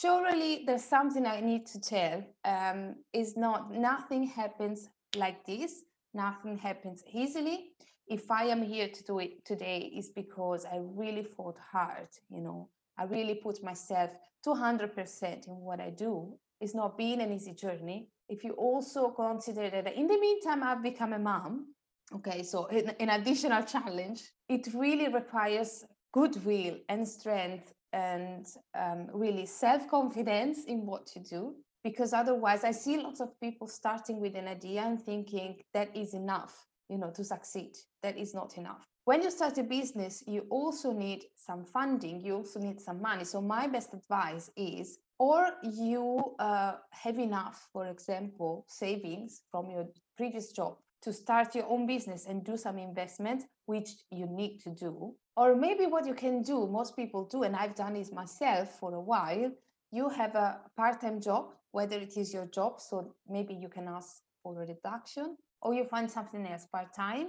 Surely 0.00 0.64
there's 0.66 0.84
something 0.84 1.24
I 1.24 1.40
need 1.40 1.64
to 1.66 1.80
tell. 1.80 2.22
Um, 2.44 2.96
is 3.12 3.36
not 3.36 3.72
nothing 3.72 4.24
happens 4.24 4.88
like 5.16 5.46
this. 5.46 5.84
Nothing 6.12 6.58
happens 6.58 7.02
easily. 7.12 7.70
If 8.06 8.30
I 8.30 8.44
am 8.44 8.62
here 8.62 8.88
to 8.88 9.04
do 9.04 9.18
it 9.18 9.44
today, 9.44 9.92
is 9.96 10.10
because 10.10 10.64
I 10.64 10.78
really 10.80 11.24
fought 11.24 11.58
hard. 11.72 12.08
You 12.30 12.40
know, 12.40 12.68
I 12.98 13.04
really 13.04 13.34
put 13.34 13.62
myself 13.62 14.10
200% 14.46 15.46
in 15.46 15.54
what 15.54 15.80
I 15.80 15.90
do. 15.90 16.34
It's 16.60 16.74
not 16.74 16.98
been 16.98 17.20
an 17.20 17.32
easy 17.32 17.52
journey. 17.52 18.08
If 18.28 18.44
you 18.44 18.52
also 18.52 19.10
consider 19.10 19.70
that 19.70 19.94
in 19.94 20.06
the 20.06 20.18
meantime, 20.18 20.62
I've 20.62 20.82
become 20.82 21.12
a 21.12 21.18
mom, 21.18 21.68
Okay, 22.14 22.42
so 22.42 22.66
an 22.68 23.10
additional 23.10 23.62
challenge, 23.62 24.32
it 24.48 24.68
really 24.72 25.12
requires 25.12 25.84
goodwill 26.12 26.78
and 26.88 27.06
strength 27.06 27.74
and 27.92 28.46
um, 28.74 29.08
really 29.12 29.46
self 29.46 29.88
confidence 29.88 30.64
in 30.64 30.86
what 30.86 31.10
you 31.14 31.22
do. 31.22 31.54
because 31.84 32.12
otherwise 32.12 32.64
i 32.64 32.70
see 32.70 32.96
lots 32.98 33.20
of 33.20 33.28
people 33.40 33.66
starting 33.66 34.20
with 34.20 34.34
an 34.36 34.48
idea 34.48 34.82
and 34.82 35.00
thinking 35.00 35.56
that 35.72 35.94
is 35.96 36.14
enough 36.14 36.66
you 36.88 36.98
know 36.98 37.10
to 37.10 37.24
succeed 37.24 37.72
that 38.02 38.16
is 38.18 38.34
not 38.34 38.56
enough 38.58 38.86
when 39.04 39.22
you 39.22 39.30
start 39.30 39.56
a 39.58 39.62
business 39.62 40.22
you 40.26 40.46
also 40.50 40.92
need 40.92 41.24
some 41.34 41.64
funding 41.64 42.20
you 42.20 42.34
also 42.34 42.58
need 42.60 42.80
some 42.80 43.00
money 43.00 43.24
so 43.24 43.40
my 43.40 43.66
best 43.66 43.94
advice 43.94 44.50
is 44.56 44.98
or 45.18 45.48
you 45.62 46.34
uh, 46.38 46.74
have 46.90 47.18
enough 47.18 47.68
for 47.72 47.86
example 47.86 48.64
savings 48.68 49.42
from 49.50 49.70
your 49.70 49.86
previous 50.16 50.52
job 50.52 50.76
to 51.02 51.12
start 51.12 51.54
your 51.54 51.66
own 51.68 51.86
business 51.86 52.26
and 52.26 52.44
do 52.44 52.56
some 52.56 52.78
investment 52.78 53.44
which 53.66 53.90
you 54.10 54.26
need 54.26 54.60
to 54.64 54.70
do. 54.70 55.14
Or 55.36 55.54
maybe 55.54 55.86
what 55.86 56.06
you 56.06 56.14
can 56.14 56.42
do 56.42 56.66
most 56.66 56.96
people 56.96 57.24
do 57.24 57.44
and 57.44 57.54
i've 57.54 57.76
done 57.76 57.94
it 57.94 58.12
myself 58.12 58.78
for 58.80 58.94
a 58.94 59.00
while 59.00 59.52
you 59.92 60.08
have 60.08 60.34
a 60.34 60.60
part-time 60.76 61.20
job 61.20 61.52
whether 61.70 61.96
it 61.96 62.16
is 62.16 62.34
your 62.34 62.46
job 62.46 62.80
so 62.80 63.14
maybe 63.28 63.54
you 63.54 63.68
can 63.68 63.86
ask 63.86 64.16
for 64.42 64.60
a 64.60 64.66
reduction 64.66 65.36
or 65.62 65.74
you 65.74 65.84
find 65.84 66.10
something 66.10 66.44
else 66.46 66.66
part-time 66.72 67.28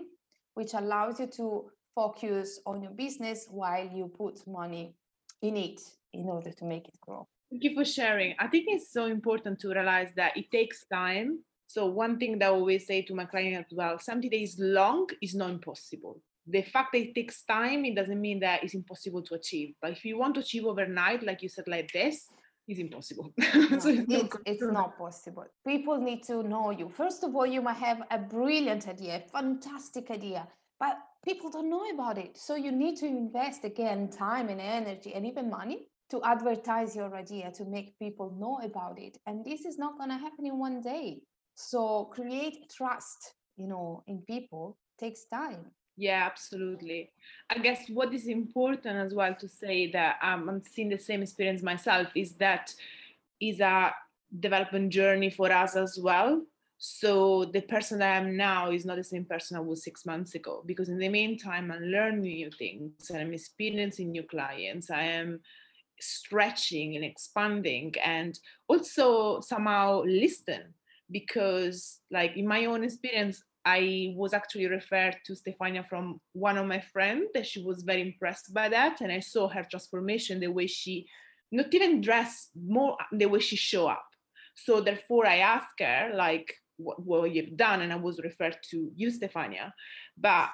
which 0.55 0.73
allows 0.73 1.19
you 1.19 1.27
to 1.27 1.69
focus 1.95 2.59
on 2.65 2.81
your 2.81 2.91
business 2.91 3.47
while 3.49 3.87
you 3.87 4.11
put 4.17 4.45
money 4.47 4.95
in 5.41 5.55
it 5.55 5.79
in 6.13 6.25
order 6.25 6.51
to 6.51 6.65
make 6.65 6.87
it 6.87 6.99
grow. 7.01 7.27
Thank 7.49 7.63
you 7.63 7.73
for 7.73 7.85
sharing. 7.85 8.35
I 8.39 8.47
think 8.47 8.65
it's 8.67 8.91
so 8.91 9.05
important 9.05 9.59
to 9.61 9.69
realize 9.69 10.09
that 10.15 10.37
it 10.37 10.51
takes 10.51 10.85
time 10.91 11.39
so 11.69 11.85
one 11.85 12.17
thing 12.17 12.39
that 12.39 12.47
I 12.47 12.49
always 12.49 12.87
say 12.87 13.03
to 13.03 13.13
my 13.13 13.25
client 13.25 13.63
as 13.69 13.71
well, 13.71 13.99
something 13.99 14.31
that 14.31 14.41
is 14.41 14.55
long 14.57 15.05
is 15.21 15.35
not 15.35 15.51
impossible. 15.51 16.19
The 16.47 16.63
fact 16.63 16.93
that 16.93 16.99
it 16.99 17.13
takes 17.13 17.43
time, 17.43 17.85
it 17.85 17.95
doesn't 17.95 18.19
mean 18.19 18.39
that 18.39 18.63
it's 18.63 18.73
impossible 18.73 19.21
to 19.21 19.35
achieve. 19.35 19.75
But 19.79 19.91
if 19.91 20.03
you 20.03 20.17
want 20.17 20.33
to 20.33 20.41
achieve 20.41 20.65
overnight, 20.65 21.21
like 21.21 21.43
you 21.43 21.49
said, 21.49 21.67
like 21.67 21.91
this, 21.91 22.25
it's 22.67 22.79
impossible. 22.79 23.31
No, 23.53 23.77
so 23.77 23.89
it's, 23.89 24.05
it's, 24.09 24.35
it's, 24.47 24.63
not 24.63 24.97
possible. 24.97 25.45
People 25.63 25.99
need 26.01 26.23
to 26.23 26.41
know 26.41 26.71
you. 26.71 26.89
First 26.89 27.23
of 27.23 27.35
all, 27.35 27.45
you 27.45 27.61
might 27.61 27.77
have 27.77 28.01
a 28.09 28.17
brilliant 28.17 28.87
idea, 28.87 29.17
a 29.17 29.29
fantastic 29.29 30.09
idea, 30.09 30.47
but 30.79 30.97
people 31.23 31.51
don't 31.51 31.69
know 31.69 31.85
about 31.93 32.17
it. 32.17 32.35
So 32.35 32.55
you 32.55 32.71
need 32.71 32.97
to 32.97 33.05
invest 33.05 33.63
again 33.63 34.09
time 34.09 34.49
and 34.49 34.59
energy 34.59 35.13
and 35.13 35.23
even 35.27 35.51
money 35.51 35.87
to 36.09 36.19
advertise 36.23 36.95
your 36.95 37.15
idea 37.15 37.51
to 37.51 37.65
make 37.65 37.99
people 37.99 38.35
know 38.39 38.59
about 38.63 38.97
it. 38.99 39.19
And 39.27 39.45
this 39.45 39.65
is 39.65 39.77
not 39.77 39.99
going 39.99 40.09
to 40.09 40.17
happen 40.17 40.47
in 40.47 40.57
one 40.57 40.81
day. 40.81 41.21
So 41.61 42.05
create 42.05 42.69
trust, 42.73 43.33
you 43.57 43.67
know, 43.67 44.01
in 44.07 44.19
people 44.19 44.77
takes 44.97 45.25
time. 45.25 45.65
Yeah, 45.97 46.23
absolutely. 46.25 47.11
I 47.49 47.57
guess 47.57 47.89
what 47.89 48.13
is 48.13 48.27
important 48.27 48.95
as 48.95 49.13
well 49.13 49.35
to 49.35 49.47
say 49.49 49.91
that 49.91 50.19
um, 50.23 50.47
I'm 50.47 50.63
seeing 50.63 50.87
the 50.87 50.97
same 50.97 51.21
experience 51.21 51.61
myself 51.61 52.07
is 52.15 52.31
that 52.35 52.73
is 53.41 53.59
a 53.59 53.93
development 54.39 54.91
journey 54.91 55.29
for 55.29 55.51
us 55.51 55.75
as 55.75 55.99
well. 56.01 56.41
So 56.77 57.43
the 57.43 57.61
person 57.61 57.99
that 57.99 58.13
I 58.13 58.17
am 58.19 58.37
now 58.37 58.71
is 58.71 58.85
not 58.85 58.95
the 58.95 59.03
same 59.03 59.25
person 59.25 59.57
I 59.57 59.59
was 59.59 59.83
six 59.83 60.05
months 60.05 60.35
ago 60.35 60.63
because 60.65 60.87
in 60.87 60.97
the 60.97 61.09
meantime 61.09 61.71
I'm 61.71 61.83
learning 61.83 62.21
new 62.21 62.51
things 62.51 63.09
and 63.09 63.19
I'm 63.19 63.33
experiencing 63.33 64.11
new 64.11 64.23
clients. 64.23 64.89
I 64.89 65.01
am 65.01 65.41
stretching 65.99 66.95
and 66.95 67.03
expanding 67.03 67.95
and 68.01 68.39
also 68.69 69.41
somehow 69.41 70.03
listen 70.05 70.73
because 71.11 71.99
like 72.11 72.37
in 72.37 72.47
my 72.47 72.65
own 72.65 72.83
experience 72.83 73.43
i 73.65 74.13
was 74.15 74.33
actually 74.33 74.67
referred 74.67 75.15
to 75.25 75.33
stefania 75.33 75.85
from 75.87 76.19
one 76.33 76.57
of 76.57 76.65
my 76.65 76.79
friends 76.79 77.27
that 77.33 77.45
she 77.45 77.61
was 77.61 77.83
very 77.83 78.01
impressed 78.01 78.53
by 78.53 78.69
that 78.69 79.01
and 79.01 79.11
i 79.11 79.19
saw 79.19 79.47
her 79.47 79.65
transformation 79.69 80.39
the 80.39 80.47
way 80.47 80.67
she 80.67 81.05
not 81.51 81.73
even 81.73 82.01
dress 82.01 82.49
more 82.55 82.97
the 83.11 83.25
way 83.25 83.39
she 83.39 83.55
show 83.55 83.87
up. 83.87 84.05
So 84.55 84.81
therefore 84.81 85.25
i 85.25 85.37
asked 85.37 85.79
her 85.79 86.11
like 86.13 86.53
what, 86.77 87.03
what 87.03 87.31
you've 87.31 87.57
done? 87.57 87.81
And 87.81 87.91
i 87.91 87.95
was 87.95 88.19
referred 88.19 88.57
to 88.71 88.91
you 88.95 89.11
stefania. 89.11 89.71
But 90.17 90.49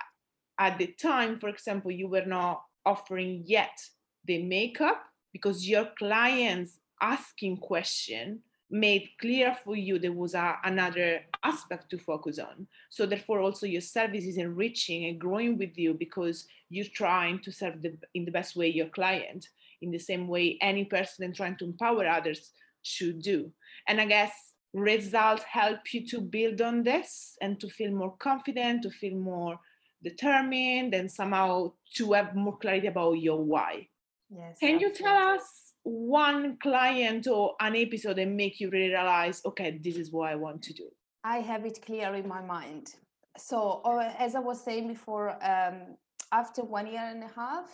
at 0.59 0.77
the 0.77 0.87
time 0.87 1.39
for 1.39 1.49
example 1.49 1.91
you 1.91 2.07
were 2.07 2.25
not 2.25 2.61
offering 2.85 3.43
yet 3.45 3.77
the 4.25 4.43
makeup 4.43 5.03
because 5.33 5.67
your 5.67 5.89
clients 5.97 6.79
asking 7.01 7.57
question 7.57 8.39
made 8.75 9.09
clear 9.19 9.55
for 9.63 9.75
you 9.75 9.97
there 9.97 10.11
was 10.11 10.33
a, 10.33 10.57
another 10.63 11.21
aspect 11.43 11.89
to 11.89 11.97
focus 11.97 12.39
on. 12.39 12.67
So 12.89 13.05
therefore 13.05 13.39
also 13.39 13.65
your 13.65 13.81
service 13.81 14.25
is 14.25 14.37
enriching 14.37 15.05
and 15.05 15.19
growing 15.19 15.57
with 15.57 15.77
you 15.77 15.93
because 15.93 16.47
you're 16.69 16.93
trying 16.93 17.39
to 17.39 17.51
serve 17.51 17.81
the, 17.81 17.97
in 18.13 18.25
the 18.25 18.31
best 18.31 18.55
way 18.55 18.67
your 18.67 18.87
client 18.89 19.47
in 19.81 19.91
the 19.91 19.99
same 19.99 20.27
way 20.27 20.57
any 20.61 20.85
person 20.85 21.33
trying 21.33 21.57
to 21.57 21.65
empower 21.65 22.07
others 22.07 22.51
should 22.81 23.21
do. 23.21 23.51
And 23.87 23.99
i 24.01 24.05
guess 24.05 24.31
results 24.73 25.43
help 25.43 25.93
you 25.93 26.05
to 26.05 26.19
build 26.19 26.61
on 26.61 26.83
this 26.83 27.37
and 27.41 27.59
to 27.61 27.69
feel 27.69 27.91
more 27.91 28.15
confident 28.17 28.83
to 28.83 28.89
feel 28.89 29.17
more 29.17 29.57
determined 30.03 30.93
and 30.93 31.09
somehow 31.09 31.71
to 31.93 32.11
have 32.11 32.35
more 32.35 32.57
clarity 32.57 32.87
about 32.87 33.13
your 33.13 33.41
why. 33.41 33.87
Yes 34.29 34.59
can 34.59 34.75
absolutely. 34.75 34.87
you 34.87 34.93
tell 34.93 35.17
us 35.35 35.64
one 35.85 36.57
client 36.57 37.27
or 37.27 37.53
an 37.61 37.75
episode 37.75 38.17
that 38.17 38.27
make 38.27 38.59
you 38.59 38.71
realize 38.71 39.39
okay 39.45 39.79
this 39.83 39.97
is 39.97 40.11
what 40.11 40.31
i 40.31 40.35
want 40.35 40.61
to 40.63 40.73
do. 40.73 40.89
I 41.23 41.37
have 41.37 41.63
it 41.65 41.79
clear 41.85 42.13
in 42.15 42.27
my 42.27 42.41
mind. 42.41 42.95
So 43.37 43.81
uh, 43.85 44.11
as 44.17 44.33
i 44.33 44.39
was 44.39 44.63
saying 44.63 44.87
before 44.87 45.37
um, 45.43 45.95
after 46.31 46.63
one 46.63 46.87
year 46.87 47.05
and 47.13 47.23
a 47.23 47.31
half 47.39 47.69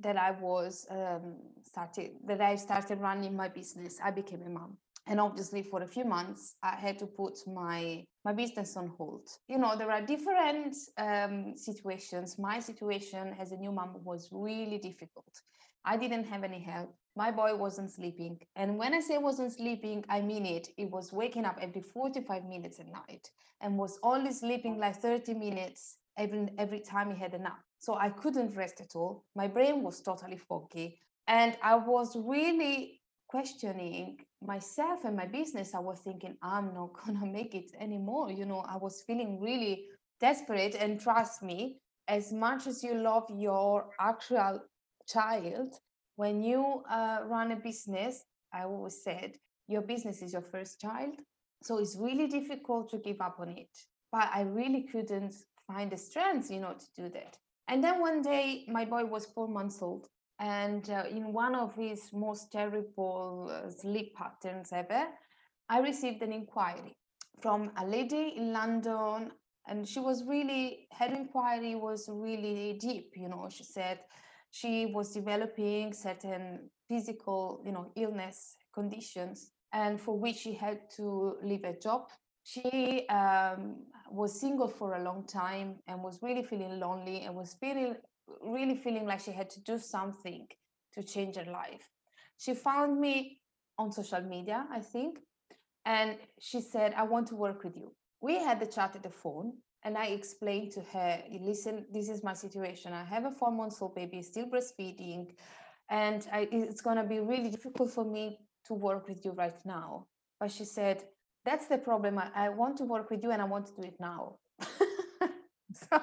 that 0.00 0.16
i 0.16 0.30
was 0.30 0.86
um, 0.90 1.36
started 1.62 2.12
that 2.26 2.40
i 2.40 2.56
started 2.56 2.98
running 3.00 3.36
my 3.36 3.48
business 3.48 3.98
i 4.02 4.10
became 4.10 4.42
a 4.46 4.50
mom. 4.50 4.78
And 5.06 5.20
obviously 5.20 5.62
for 5.62 5.82
a 5.82 5.86
few 5.86 6.06
months 6.06 6.56
i 6.62 6.76
had 6.76 6.98
to 7.00 7.06
put 7.06 7.34
my 7.46 8.04
my 8.24 8.32
business 8.32 8.74
on 8.78 8.88
hold. 8.96 9.28
You 9.48 9.58
know 9.58 9.76
there 9.76 9.90
are 9.90 10.00
different 10.00 10.74
um, 10.96 11.58
situations. 11.58 12.38
My 12.38 12.58
situation 12.58 13.36
as 13.38 13.52
a 13.52 13.56
new 13.56 13.70
mom 13.70 13.96
was 14.02 14.30
really 14.32 14.78
difficult 14.78 15.34
i 15.84 15.96
didn't 15.96 16.24
have 16.24 16.44
any 16.44 16.60
help 16.60 16.94
my 17.16 17.30
boy 17.30 17.54
wasn't 17.54 17.90
sleeping. 17.90 18.40
And 18.56 18.76
when 18.76 18.92
I 18.92 19.00
say 19.00 19.18
wasn't 19.18 19.52
sleeping, 19.52 20.04
I 20.08 20.20
mean 20.20 20.44
it. 20.46 20.68
It 20.76 20.90
was 20.90 21.12
waking 21.12 21.44
up 21.44 21.58
every 21.60 21.80
45 21.80 22.44
minutes 22.44 22.80
at 22.80 22.88
night 22.88 23.30
and 23.60 23.78
was 23.78 23.98
only 24.02 24.32
sleeping 24.32 24.78
like 24.78 24.96
30 24.96 25.34
minutes 25.34 25.98
every, 26.18 26.48
every 26.58 26.80
time 26.80 27.12
he 27.12 27.18
had 27.18 27.34
a 27.34 27.38
nap. 27.38 27.60
So 27.78 27.94
I 27.94 28.10
couldn't 28.10 28.56
rest 28.56 28.80
at 28.80 28.96
all. 28.96 29.24
My 29.36 29.46
brain 29.46 29.82
was 29.82 30.00
totally 30.00 30.38
foggy. 30.38 30.98
And 31.28 31.56
I 31.62 31.76
was 31.76 32.16
really 32.16 33.00
questioning 33.28 34.18
myself 34.44 35.04
and 35.04 35.16
my 35.16 35.26
business. 35.26 35.74
I 35.74 35.78
was 35.78 36.00
thinking, 36.00 36.36
I'm 36.42 36.74
not 36.74 36.94
going 37.04 37.20
to 37.20 37.26
make 37.26 37.54
it 37.54 37.70
anymore. 37.78 38.30
You 38.32 38.44
know, 38.44 38.64
I 38.68 38.76
was 38.76 39.04
feeling 39.06 39.40
really 39.40 39.86
desperate. 40.20 40.74
And 40.74 41.00
trust 41.00 41.44
me, 41.44 41.78
as 42.08 42.32
much 42.32 42.66
as 42.66 42.82
you 42.82 42.94
love 42.94 43.24
your 43.30 43.90
actual 44.00 44.60
child, 45.06 45.74
when 46.16 46.42
you 46.42 46.82
uh, 46.90 47.20
run 47.26 47.52
a 47.52 47.56
business, 47.56 48.24
I 48.52 48.62
always 48.64 49.02
said 49.02 49.36
your 49.68 49.82
business 49.82 50.22
is 50.22 50.32
your 50.32 50.42
first 50.42 50.80
child. 50.80 51.14
So 51.62 51.78
it's 51.78 51.96
really 51.98 52.26
difficult 52.26 52.90
to 52.90 52.98
give 52.98 53.20
up 53.20 53.36
on 53.40 53.48
it. 53.48 53.70
But 54.12 54.28
I 54.32 54.42
really 54.42 54.82
couldn't 54.82 55.34
find 55.66 55.90
the 55.90 55.96
strength, 55.96 56.50
you 56.50 56.60
know, 56.60 56.74
to 56.74 57.02
do 57.02 57.08
that. 57.10 57.38
And 57.68 57.82
then 57.82 58.00
one 58.00 58.20
day, 58.22 58.64
my 58.68 58.84
boy 58.84 59.04
was 59.06 59.26
four 59.26 59.48
months 59.48 59.80
old. 59.80 60.06
And 60.38 60.88
uh, 60.90 61.04
in 61.08 61.32
one 61.32 61.54
of 61.54 61.74
his 61.74 62.12
most 62.12 62.52
terrible 62.52 63.50
uh, 63.50 63.70
sleep 63.70 64.14
patterns 64.14 64.72
ever, 64.72 65.06
I 65.68 65.78
received 65.80 66.22
an 66.22 66.32
inquiry 66.32 66.94
from 67.40 67.70
a 67.78 67.86
lady 67.86 68.34
in 68.36 68.52
London. 68.52 69.32
And 69.66 69.88
she 69.88 70.00
was 70.00 70.24
really, 70.24 70.86
her 70.92 71.06
inquiry 71.06 71.74
was 71.74 72.08
really 72.12 72.76
deep. 72.78 73.12
You 73.16 73.28
know, 73.28 73.48
she 73.50 73.64
said, 73.64 74.00
she 74.54 74.86
was 74.86 75.12
developing 75.12 75.92
certain 75.92 76.70
physical 76.88 77.60
you 77.66 77.72
know 77.72 77.90
illness 77.96 78.56
conditions 78.72 79.50
and 79.72 80.00
for 80.00 80.16
which 80.16 80.36
she 80.36 80.52
had 80.52 80.78
to 80.96 81.36
leave 81.42 81.64
a 81.64 81.76
job. 81.86 82.02
She 82.44 83.08
um, 83.08 83.86
was 84.10 84.38
single 84.40 84.68
for 84.68 84.94
a 84.94 85.02
long 85.02 85.26
time 85.26 85.80
and 85.88 86.02
was 86.02 86.20
really 86.22 86.44
feeling 86.44 86.78
lonely 86.78 87.22
and 87.22 87.34
was 87.34 87.56
feeling 87.60 87.96
really 88.40 88.76
feeling 88.76 89.06
like 89.06 89.20
she 89.20 89.32
had 89.32 89.50
to 89.50 89.60
do 89.62 89.76
something 89.76 90.46
to 90.94 91.02
change 91.02 91.34
her 91.36 91.50
life. 91.50 91.90
She 92.38 92.54
found 92.54 93.00
me 93.00 93.40
on 93.76 93.90
social 93.90 94.20
media 94.20 94.64
i 94.70 94.78
think 94.78 95.18
and 95.84 96.16
she 96.38 96.60
said 96.60 96.94
i 96.96 97.02
want 97.02 97.26
to 97.26 97.34
work 97.34 97.64
with 97.64 97.76
you. 97.76 97.92
We 98.20 98.34
had 98.38 98.60
the 98.60 98.66
chat 98.66 98.94
at 98.94 99.02
the 99.02 99.10
phone 99.10 99.54
and 99.84 99.98
I 99.98 100.06
explained 100.06 100.72
to 100.72 100.80
her, 100.80 101.22
listen, 101.40 101.84
this 101.92 102.08
is 102.08 102.24
my 102.24 102.32
situation. 102.32 102.92
I 102.92 103.04
have 103.04 103.26
a 103.26 103.30
four 103.30 103.52
month 103.52 103.80
old 103.82 103.94
baby, 103.94 104.22
still 104.22 104.46
breastfeeding, 104.46 105.34
and 105.90 106.26
I, 106.32 106.48
it's 106.50 106.80
going 106.80 106.96
to 106.96 107.04
be 107.04 107.20
really 107.20 107.50
difficult 107.50 107.90
for 107.90 108.04
me 108.04 108.38
to 108.66 108.74
work 108.74 109.06
with 109.08 109.24
you 109.24 109.32
right 109.32 109.60
now. 109.66 110.06
But 110.40 110.50
she 110.50 110.64
said, 110.64 111.04
that's 111.44 111.66
the 111.66 111.78
problem. 111.78 112.18
I, 112.18 112.30
I 112.34 112.48
want 112.48 112.78
to 112.78 112.84
work 112.84 113.10
with 113.10 113.22
you 113.22 113.30
and 113.30 113.42
I 113.42 113.44
want 113.44 113.66
to 113.66 113.72
do 113.74 113.82
it 113.82 113.96
now. 114.00 114.38
so, 115.72 116.00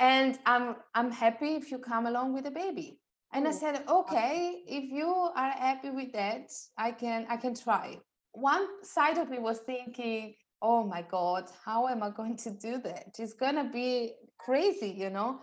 and 0.00 0.38
I'm 0.46 0.76
I'm 0.94 1.10
happy 1.10 1.56
if 1.56 1.70
you 1.70 1.78
come 1.78 2.06
along 2.06 2.32
with 2.32 2.44
the 2.44 2.50
baby. 2.50 2.98
And 3.32 3.46
I 3.46 3.50
oh, 3.50 3.52
said, 3.52 3.82
okay, 3.88 4.62
if 4.66 4.84
you 4.90 5.08
are 5.08 5.50
happy 5.50 5.90
with 5.90 6.12
that, 6.12 6.50
I 6.78 6.92
can 6.92 7.26
I 7.28 7.36
can 7.36 7.54
try. 7.54 7.98
one 8.32 8.66
side 8.82 9.18
of 9.18 9.30
me 9.30 9.38
was 9.38 9.58
thinking, 9.60 10.34
oh 10.62 10.84
my 10.84 11.02
God, 11.02 11.44
how 11.64 11.88
am 11.88 12.02
I 12.02 12.10
going 12.10 12.36
to 12.38 12.50
do 12.50 12.78
that? 12.78 13.14
It's 13.18 13.34
going 13.34 13.56
to 13.56 13.64
be 13.64 14.12
crazy, 14.38 14.90
you 14.90 15.10
know? 15.10 15.40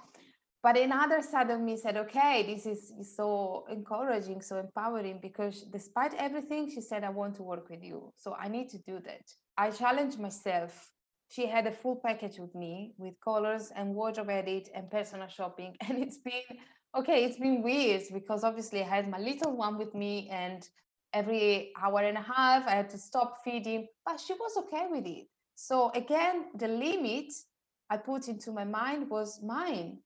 But 0.63 0.77
another 0.77 1.21
side 1.21 1.49
of 1.49 1.59
me 1.59 1.75
said, 1.75 1.97
okay, 1.97 2.43
this 2.47 2.65
is 2.65 3.15
so 3.17 3.65
encouraging, 3.69 4.41
so 4.41 4.59
empowering, 4.59 5.19
because 5.21 5.63
despite 5.63 6.13
everything, 6.13 6.71
she 6.73 6.79
said, 6.79 7.03
I 7.03 7.09
want 7.09 7.35
to 7.35 7.43
work 7.43 7.69
with 7.69 7.83
you. 7.83 8.13
So 8.15 8.33
I 8.39 8.47
need 8.47 8.69
to 8.69 8.77
do 8.87 8.99
that. 9.03 9.23
I 9.57 9.71
challenged 9.71 10.19
myself. 10.19 10.89
She 11.29 11.47
had 11.47 11.67
a 11.67 11.71
full 11.71 11.99
package 12.05 12.39
with 12.39 12.55
me 12.55 12.93
with 12.97 13.15
colors 13.21 13.73
and 13.75 13.93
wardrobe 13.93 14.29
edit 14.29 14.69
and 14.73 14.89
personal 14.89 15.27
shopping. 15.27 15.75
And 15.89 16.01
it's 16.01 16.19
been, 16.19 16.57
okay, 16.97 17.25
it's 17.25 17.37
been 17.37 17.61
weird 17.61 18.03
because 18.13 18.45
obviously 18.45 18.81
I 18.83 18.87
had 18.87 19.09
my 19.09 19.19
little 19.19 19.57
one 19.57 19.77
with 19.77 19.93
me 19.93 20.29
and 20.31 20.65
every 21.13 21.71
hour 21.81 21.99
and 22.01 22.17
a 22.17 22.21
half. 22.21 22.67
I 22.67 22.71
had 22.71 22.89
to 22.89 22.97
stop 22.97 23.37
feeding, 23.43 23.87
but 24.05 24.19
she 24.19 24.33
was 24.33 24.57
okay 24.57 24.87
with 24.89 25.05
it. 25.05 25.27
So 25.55 25.91
again, 25.91 26.45
the 26.55 26.67
limit 26.67 27.31
I 27.89 27.97
put 27.97 28.27
into 28.27 28.51
my 28.51 28.63
mind 28.63 29.09
was 29.09 29.41
mine. 29.43 29.99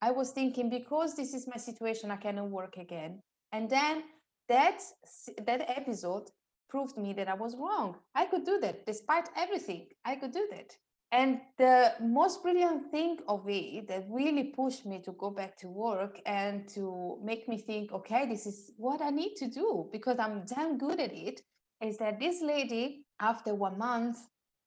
I 0.00 0.10
was 0.10 0.30
thinking 0.30 0.70
because 0.70 1.14
this 1.14 1.34
is 1.34 1.46
my 1.46 1.56
situation, 1.56 2.10
I 2.10 2.16
cannot 2.16 2.50
work 2.50 2.76
again. 2.76 3.20
And 3.52 3.68
then 3.68 4.04
that 4.48 4.80
that 5.46 5.64
episode 5.68 6.30
proved 6.68 6.96
me 6.96 7.12
that 7.14 7.28
I 7.28 7.34
was 7.34 7.56
wrong. 7.56 7.96
I 8.14 8.26
could 8.26 8.44
do 8.44 8.58
that 8.60 8.86
despite 8.86 9.28
everything. 9.36 9.88
I 10.04 10.16
could 10.16 10.32
do 10.32 10.48
that. 10.50 10.76
And 11.12 11.42
the 11.58 11.92
most 12.00 12.42
brilliant 12.42 12.90
thing 12.90 13.18
of 13.28 13.44
it 13.46 13.86
that 13.88 14.06
really 14.08 14.44
pushed 14.44 14.86
me 14.86 14.98
to 15.04 15.12
go 15.12 15.30
back 15.30 15.58
to 15.58 15.68
work 15.68 16.18
and 16.24 16.66
to 16.70 17.18
make 17.22 17.46
me 17.48 17.58
think, 17.58 17.92
okay, 17.92 18.26
this 18.26 18.46
is 18.46 18.72
what 18.78 19.02
I 19.02 19.10
need 19.10 19.34
to 19.36 19.46
do 19.46 19.90
because 19.92 20.18
I'm 20.18 20.44
damn 20.46 20.78
good 20.78 20.98
at 20.98 21.12
it, 21.12 21.42
is 21.82 21.98
that 21.98 22.18
this 22.18 22.40
lady, 22.40 23.04
after 23.20 23.54
one 23.54 23.76
month 23.76 24.16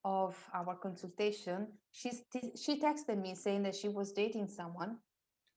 of 0.03 0.37
our 0.53 0.75
consultation, 0.75 1.67
she, 1.91 2.11
she 2.55 2.79
texted 2.79 3.19
me 3.19 3.33
saying 3.33 3.63
that 3.63 3.75
she 3.75 3.87
was 3.87 4.11
dating 4.11 4.47
someone. 4.47 4.97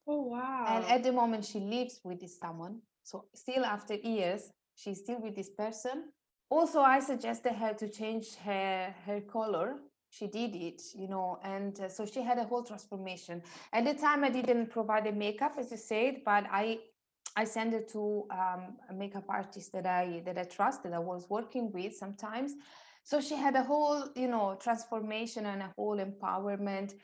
Oh, 0.07 0.23
wow. 0.23 0.65
And 0.69 0.85
at 0.87 1.03
the 1.03 1.13
moment, 1.13 1.45
she 1.45 1.61
lives 1.61 2.01
with 2.03 2.19
this 2.19 2.39
someone. 2.41 2.81
So, 3.03 3.27
still 3.35 3.67
after 3.67 3.95
years, 3.95 4.51
she's 4.75 5.01
still 5.01 5.21
with 5.21 5.37
this 5.37 5.51
person. 5.51 6.05
Also, 6.49 6.81
I 6.81 7.01
suggested 7.01 7.53
her 7.53 7.75
to 7.75 7.91
change 7.91 8.37
her, 8.37 8.95
her 9.05 9.21
color 9.21 9.81
she 10.11 10.27
did 10.27 10.55
it 10.55 10.83
you 10.95 11.09
know 11.09 11.39
and 11.43 11.81
uh, 11.81 11.89
so 11.89 12.07
she 12.07 12.23
had 12.23 12.39
a 12.39 12.45
whole 12.45 12.63
transformation. 12.63 13.43
At 13.73 13.85
the 13.85 13.95
time 13.95 14.25
i 14.25 14.31
didn't 14.31 14.71
provide 14.71 15.05
the 15.05 15.13
makeup 15.13 15.55
as 15.59 15.71
you 15.71 15.77
said 15.77 16.23
but 16.25 16.45
i 16.51 16.79
i 17.37 17.45
sent 17.45 17.75
it 17.75 17.89
to 17.93 18.25
um, 18.31 18.77
a 18.91 18.95
makeup 18.95 19.25
artist 19.29 19.73
that 19.73 19.87
i 19.87 20.23
that 20.25 20.39
i 20.39 20.45
trust 20.45 20.83
that 20.83 20.93
i 20.93 20.99
was 20.99 21.27
working 21.29 21.71
with 21.73 21.95
sometimes. 21.95 22.55
So 23.05 23.21
she 23.21 23.37
had 23.37 23.55
a 23.57 23.63
whole 23.63 24.05
you 24.17 24.29
know 24.29 24.57
transformation 24.61 25.47
and 25.47 25.63
a 25.63 25.73
whole 25.77 25.99
empowerment 25.99 26.95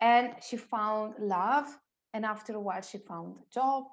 and 0.00 0.34
she 0.46 0.56
found 0.56 1.14
love 1.18 1.66
and 2.12 2.24
after 2.24 2.54
a 2.54 2.60
while 2.60 2.82
she 2.82 2.98
found 2.98 3.36
a 3.36 3.52
job. 3.52 3.84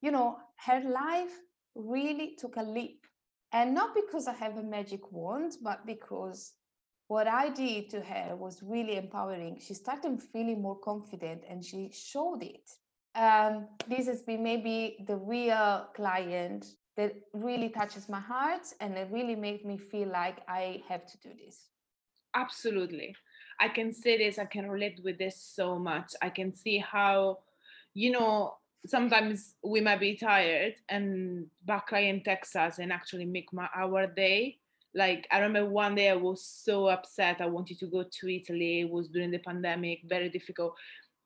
You 0.00 0.10
know 0.10 0.38
her 0.66 0.80
life 0.80 1.32
really 1.74 2.36
took 2.36 2.56
a 2.56 2.62
leap 2.62 3.06
and 3.52 3.74
not 3.74 3.94
because 3.94 4.26
i 4.26 4.32
have 4.32 4.58
a 4.58 4.62
magic 4.62 5.10
wand 5.12 5.52
but 5.62 5.86
because 5.86 6.52
what 7.08 7.26
I 7.26 7.50
did 7.50 7.90
to 7.90 8.00
her 8.00 8.36
was 8.36 8.62
really 8.62 8.96
empowering. 8.96 9.58
She 9.60 9.74
started 9.74 10.20
feeling 10.32 10.62
more 10.62 10.78
confident 10.78 11.42
and 11.48 11.64
she 11.64 11.90
showed 11.92 12.42
it. 12.42 12.70
Um, 13.14 13.68
this 13.88 14.06
has 14.06 14.22
been 14.22 14.42
maybe 14.42 15.04
the 15.06 15.16
real 15.16 15.88
client 15.94 16.66
that 16.96 17.14
really 17.32 17.68
touches 17.68 18.08
my 18.08 18.20
heart 18.20 18.66
and 18.80 18.96
it 18.96 19.08
really 19.10 19.36
made 19.36 19.64
me 19.64 19.76
feel 19.76 20.08
like 20.08 20.38
I 20.48 20.82
have 20.88 21.06
to 21.06 21.18
do 21.18 21.30
this. 21.44 21.68
Absolutely. 22.34 23.14
I 23.60 23.68
can 23.68 23.92
say 23.92 24.18
this, 24.18 24.38
I 24.38 24.46
can 24.46 24.70
relate 24.70 25.00
with 25.04 25.18
this 25.18 25.36
so 25.40 25.78
much. 25.78 26.14
I 26.22 26.30
can 26.30 26.54
see 26.54 26.78
how, 26.78 27.40
you 27.94 28.10
know, 28.10 28.54
sometimes 28.86 29.54
we 29.62 29.80
might 29.80 30.00
be 30.00 30.16
tired 30.16 30.74
and 30.88 31.46
back 31.64 31.88
client 31.88 32.24
texts 32.24 32.56
us 32.56 32.78
and 32.78 32.92
actually 32.92 33.26
make 33.26 33.52
my 33.52 33.68
our 33.76 34.06
day 34.06 34.58
like 34.94 35.26
i 35.30 35.38
remember 35.38 35.70
one 35.70 35.94
day 35.94 36.10
i 36.10 36.14
was 36.14 36.44
so 36.44 36.86
upset 36.86 37.40
i 37.40 37.46
wanted 37.46 37.78
to 37.78 37.86
go 37.86 38.04
to 38.10 38.28
italy 38.28 38.80
it 38.80 38.90
was 38.90 39.08
during 39.08 39.30
the 39.30 39.38
pandemic 39.38 40.00
very 40.06 40.28
difficult 40.28 40.74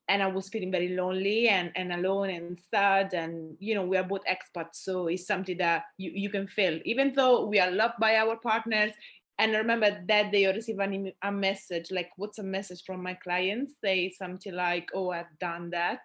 and 0.09 0.23
i 0.23 0.27
was 0.27 0.49
feeling 0.49 0.71
very 0.71 0.91
lonely 0.91 1.49
and, 1.49 1.73
and 1.75 1.93
alone 1.93 2.31
and 2.31 2.59
sad 2.71 3.13
and 3.15 3.57
you 3.59 3.75
know 3.75 3.85
we 3.85 3.97
are 3.97 4.05
both 4.05 4.23
experts 4.27 4.85
so 4.85 5.09
it's 5.09 5.27
something 5.27 5.59
that 5.59 5.85
you, 5.99 6.13
you 6.15 6.31
can 6.31 6.47
feel. 6.47 6.79
Even 6.85 7.13
though 7.15 7.47
we 7.47 7.59
are 7.59 7.71
loved 7.71 7.95
by 8.01 8.17
our 8.17 8.37
partners 8.37 8.93
and 9.39 9.55
I 9.55 9.59
remember 9.59 10.03
that 10.07 10.33
day 10.33 10.47
I 10.47 10.53
received 10.53 10.81
an, 10.81 11.13
a 11.23 11.33
message 11.33 11.91
like 11.91 12.11
WhatsApp 12.19 12.45
message 12.45 12.83
from 12.87 13.03
my 13.03 13.15
clients? 13.15 13.73
Say 13.83 14.11
something 14.11 14.55
like 14.55 14.89
oh 14.95 15.11
i've 15.11 15.39
done 15.41 15.71
that. 15.71 16.01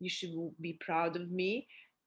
You 0.00 0.10
should 0.10 0.30
be 0.60 0.78
proud 0.80 1.16
of 1.16 1.30
me. 1.30 1.66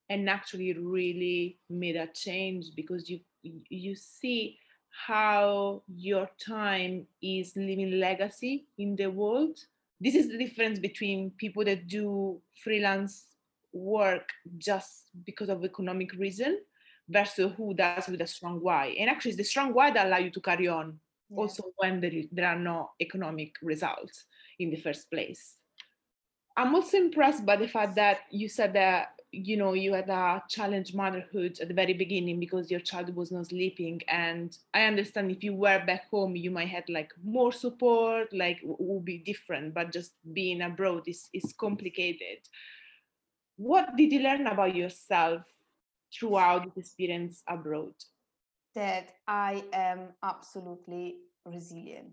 And 0.10 0.30
actually 0.30 0.74
really 0.74 1.60
made 1.70 1.96
a 1.96 2.08
change 2.08 2.68
because 2.76 3.10
you 3.10 3.20
you 3.44 3.96
see 3.96 4.58
how 5.06 5.84
your 5.88 6.30
time 6.44 7.06
is 7.22 7.54
leaving 7.56 8.00
legacy 8.00 8.66
in 8.78 8.96
the 8.96 9.08
world. 9.08 9.58
This 10.02 10.16
is 10.16 10.28
the 10.28 10.38
difference 10.38 10.80
between 10.80 11.32
people 11.38 11.64
that 11.66 11.88
do 11.88 12.42
freelance 12.64 13.26
work 13.74 14.30
just 14.58 15.10
because 15.26 15.50
of 15.50 15.64
economic 15.64 16.14
reason 16.14 16.60
versus 17.10 17.52
who 17.56 17.74
does 17.74 18.08
with 18.08 18.22
a 18.22 18.28
strong 18.28 18.60
why. 18.60 18.96
And 19.00 19.10
actually, 19.10 19.32
it's 19.32 19.38
the 19.38 19.44
strong 19.44 19.74
why 19.74 19.92
that 19.92 20.08
allow 20.08 20.18
you 20.18 20.32
to 20.32 20.42
carry 20.42 20.68
on 20.68 21.00
yeah. 21.30 21.38
also 21.38 21.64
when 21.78 22.02
there, 22.02 22.12
there 22.32 22.48
are 22.48 22.60
no 22.60 22.92
economic 23.00 23.54
results 23.62 24.26
in 24.60 24.72
the 24.72 24.78
first 24.78 25.10
place. 25.12 25.56
I'm 26.58 26.74
also 26.74 26.98
impressed 26.98 27.46
by 27.46 27.56
the 27.56 27.68
fact 27.68 27.96
that 27.96 28.22
you 28.32 28.50
said 28.50 28.74
that 28.74 29.10
you 29.46 29.58
know 29.58 29.74
you 29.74 29.94
had 29.94 30.10
a 30.10 30.44
challenge 30.50 30.94
motherhood 30.94 31.60
at 31.62 31.68
the 31.68 31.74
very 31.74 31.94
beginning 31.94 32.40
because 32.40 32.72
your 32.72 32.80
child 32.80 33.16
was 33.16 33.32
not 33.32 33.48
sleeping. 33.48 34.02
And 34.08 34.58
i 34.74 34.84
understand 34.84 35.32
if 35.32 35.44
you 35.44 35.54
were 35.54 35.84
back 35.86 36.10
home 36.10 36.36
you 36.36 36.52
might 36.52 36.70
have 36.70 36.86
like 36.90 37.12
more 37.24 37.52
support 37.52 38.34
like 38.34 38.60
would 38.64 39.06
be 39.06 39.18
different 39.20 39.74
but 39.74 39.92
just 39.92 40.14
being 40.34 40.62
abroad 40.62 41.04
is, 41.08 41.30
is 41.34 41.54
complicated. 41.54 42.40
What 43.58 43.96
did 43.96 44.12
you 44.12 44.20
learn 44.20 44.48
about 44.48 44.76
yourself 44.76 45.44
throughout 46.14 46.66
this 46.66 46.78
experience 46.78 47.44
abroad? 47.48 47.94
That 48.76 49.14
i 49.28 49.64
am 49.74 50.14
absolutely 50.24 51.18
resilient. 51.46 52.10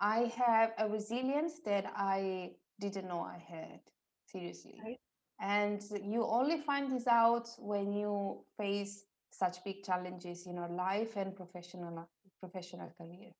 I 0.00 0.30
have 0.36 0.72
a 0.78 0.88
resilience 0.88 1.60
that 1.64 1.92
i 1.96 2.52
didn't 2.78 3.08
know 3.08 3.20
i 3.20 3.42
had 3.48 3.80
seriously. 4.26 4.78
Right 4.84 5.05
and 5.40 5.82
you 6.02 6.24
only 6.24 6.58
find 6.58 6.90
this 6.90 7.06
out 7.06 7.48
when 7.58 7.92
you 7.92 8.38
face 8.56 9.04
such 9.30 9.62
big 9.64 9.82
challenges 9.84 10.46
in 10.46 10.56
your 10.56 10.68
life 10.68 11.16
and 11.16 11.36
professional 11.36 12.08
professional 12.40 12.90
career. 12.98 13.32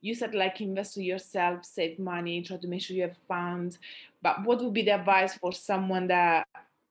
You 0.00 0.14
said 0.14 0.34
like 0.34 0.60
invest 0.60 0.96
in 0.96 1.04
yourself 1.04 1.64
save 1.64 1.98
money 1.98 2.42
try 2.42 2.56
to 2.56 2.68
make 2.68 2.82
sure 2.82 2.96
you 2.96 3.02
have 3.02 3.16
funds. 3.28 3.78
But 4.22 4.44
what 4.44 4.62
would 4.62 4.72
be 4.72 4.82
the 4.82 4.92
advice 4.92 5.34
for 5.34 5.52
someone 5.52 6.08
that 6.08 6.46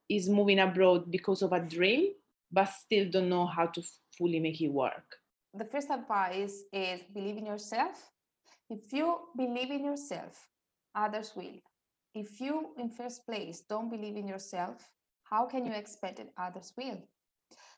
is 0.10 0.30
moving 0.30 0.60
abroad 0.60 1.12
because 1.12 1.42
of 1.42 1.52
a 1.52 1.60
dream 1.60 2.14
but 2.52 2.66
still 2.66 3.10
don't 3.10 3.30
know 3.30 3.46
how 3.46 3.68
to 3.68 3.84
fully 4.18 4.40
make 4.40 4.62
it 4.62 4.70
work? 4.70 5.20
The 5.54 5.66
first 5.66 5.90
advice 5.90 6.64
is 6.72 7.02
believe 7.14 7.38
in 7.38 7.46
yourself. 7.46 8.12
If 8.70 8.94
you 8.94 9.18
believe 9.36 9.72
in 9.72 9.84
yourself 9.84 10.48
others 10.96 11.34
will 11.36 11.62
if 12.14 12.40
you, 12.40 12.74
in 12.78 12.90
first 12.90 13.26
place, 13.26 13.64
don't 13.70 13.90
believe 13.90 14.16
in 14.16 14.28
yourself, 14.28 14.90
how 15.24 15.46
can 15.46 15.66
you 15.66 15.74
expect 15.74 16.18
that 16.18 16.30
others 16.38 16.74
will? 16.78 17.02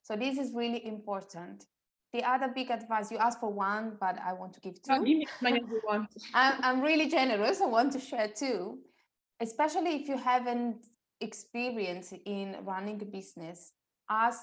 So 0.03 0.15
this 0.15 0.37
is 0.37 0.53
really 0.53 0.85
important. 0.85 1.65
The 2.13 2.23
other 2.23 2.47
big 2.47 2.71
advice, 2.71 3.11
you 3.11 3.17
asked 3.17 3.39
for 3.39 3.51
one, 3.51 3.97
but 3.99 4.17
I 4.19 4.33
want 4.33 4.53
to 4.53 4.59
give 4.59 4.81
two. 4.81 5.03
Give 5.03 5.05
me 5.05 5.27
one. 5.83 6.07
I'm, 6.33 6.53
I'm 6.63 6.81
really 6.81 7.07
generous. 7.07 7.61
I 7.61 7.67
want 7.67 7.93
to 7.93 7.99
share 7.99 8.27
two, 8.27 8.79
especially 9.39 9.95
if 9.95 10.07
you 10.07 10.17
haven't 10.17 10.85
experience 11.21 12.13
in 12.25 12.55
running 12.63 13.01
a 13.01 13.05
business. 13.05 13.73
Ask 14.09 14.41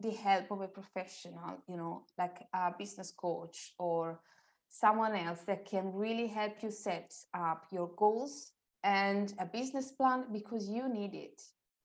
the 0.00 0.10
help 0.10 0.50
of 0.50 0.60
a 0.62 0.68
professional, 0.68 1.62
you 1.68 1.76
know, 1.76 2.04
like 2.18 2.42
a 2.52 2.72
business 2.76 3.12
coach 3.12 3.74
or 3.78 4.20
someone 4.68 5.14
else 5.14 5.40
that 5.46 5.64
can 5.64 5.92
really 5.92 6.26
help 6.26 6.62
you 6.62 6.70
set 6.70 7.14
up 7.34 7.66
your 7.70 7.90
goals 7.96 8.52
and 8.84 9.34
a 9.38 9.46
business 9.46 9.92
plan 9.92 10.24
because 10.32 10.68
you 10.68 10.88
need 10.88 11.14
it. 11.14 11.42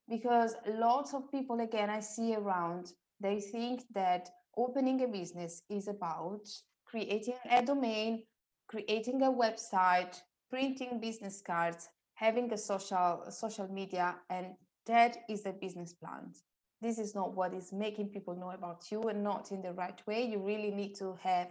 Because 0.09 0.55
lots 0.67 1.13
of 1.13 1.31
people, 1.31 1.59
again, 1.61 1.89
I 1.89 1.99
see 1.99 2.35
around, 2.35 2.93
they 3.19 3.39
think 3.39 3.83
that 3.93 4.29
opening 4.57 5.03
a 5.03 5.07
business 5.07 5.63
is 5.69 5.87
about 5.87 6.47
creating 6.85 7.35
a 7.49 7.63
domain, 7.63 8.23
creating 8.67 9.21
a 9.21 9.31
website, 9.31 10.21
printing 10.49 10.99
business 10.99 11.41
cards, 11.45 11.87
having 12.15 12.51
a 12.51 12.57
social 12.57 13.23
social 13.29 13.67
media, 13.71 14.15
and 14.29 14.47
that 14.85 15.17
is 15.29 15.43
the 15.43 15.53
business 15.53 15.93
plan. 15.93 16.33
This 16.81 16.97
is 16.97 17.13
not 17.15 17.35
what 17.35 17.53
is 17.53 17.71
making 17.71 18.09
people 18.09 18.35
know 18.35 18.49
about 18.49 18.91
you 18.91 19.01
and 19.03 19.23
not 19.23 19.51
in 19.51 19.61
the 19.61 19.71
right 19.71 20.01
way. 20.07 20.25
You 20.25 20.39
really 20.39 20.71
need 20.71 20.95
to 20.95 21.15
have 21.21 21.47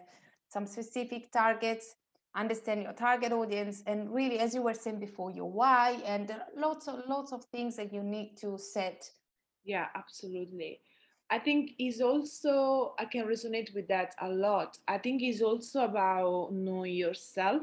some 0.49 0.67
specific 0.67 1.31
targets, 1.33 1.95
understand 2.35 2.83
your 2.83 2.93
target 2.93 3.33
audience, 3.33 3.83
and 3.87 4.13
really, 4.13 4.39
as 4.39 4.55
you 4.55 4.63
were 4.63 4.75
saying 4.75 5.01
before, 5.01 5.31
your 5.31 5.51
why, 5.51 6.01
and 6.05 6.35
lots 6.57 6.89
of 6.89 7.01
lots 7.09 7.33
of 7.33 7.45
things 7.47 7.77
that 7.77 7.93
you 7.93 8.03
need 8.03 8.37
to 8.39 8.59
set. 8.59 9.09
Yeah, 9.65 9.87
absolutely. 9.95 10.81
I 11.31 11.39
think 11.39 11.73
is 11.79 12.01
also 12.01 12.95
I 12.99 13.05
can 13.05 13.27
resonate 13.27 13.75
with 13.75 13.89
that 13.89 14.15
a 14.21 14.29
lot. 14.29 14.79
I 14.89 14.99
think 14.99 15.23
it's 15.23 15.43
also 15.43 15.85
about 15.85 16.53
knowing 16.53 16.95
yourself 16.95 17.63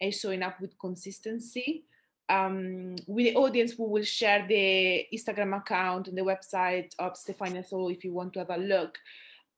and 0.00 0.12
showing 0.12 0.42
up 0.42 0.60
with 0.60 0.78
consistency. 0.78 1.84
Um, 2.28 2.96
with 3.06 3.26
the 3.26 3.36
audience, 3.36 3.78
we 3.78 3.86
will 3.86 4.02
share 4.02 4.46
the 4.48 5.06
Instagram 5.14 5.56
account 5.56 6.08
and 6.08 6.16
the 6.16 6.22
website 6.22 6.92
of 6.98 7.14
Stefania. 7.14 7.64
So 7.66 7.90
if 7.90 8.02
you 8.02 8.12
want 8.12 8.32
to 8.32 8.38
have 8.40 8.50
a 8.50 8.56
look, 8.56 8.98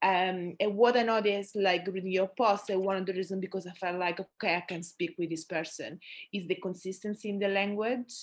um, 0.03 0.55
and 0.59 0.75
what 0.75 0.95
I 0.95 1.03
noticed, 1.03 1.55
like 1.55 1.87
reading 1.87 2.11
your 2.11 2.27
post, 2.27 2.69
and 2.69 2.81
one 2.81 2.97
of 2.97 3.05
the 3.05 3.13
reasons 3.13 3.41
because 3.41 3.65
I 3.65 3.71
felt 3.71 3.97
like 3.97 4.19
okay, 4.19 4.55
I 4.55 4.63
can 4.67 4.83
speak 4.83 5.15
with 5.17 5.31
this 5.31 5.45
person 5.45 5.99
is 6.31 6.47
the 6.47 6.55
consistency 6.55 7.29
in 7.29 7.39
the 7.39 7.47
language. 7.47 8.13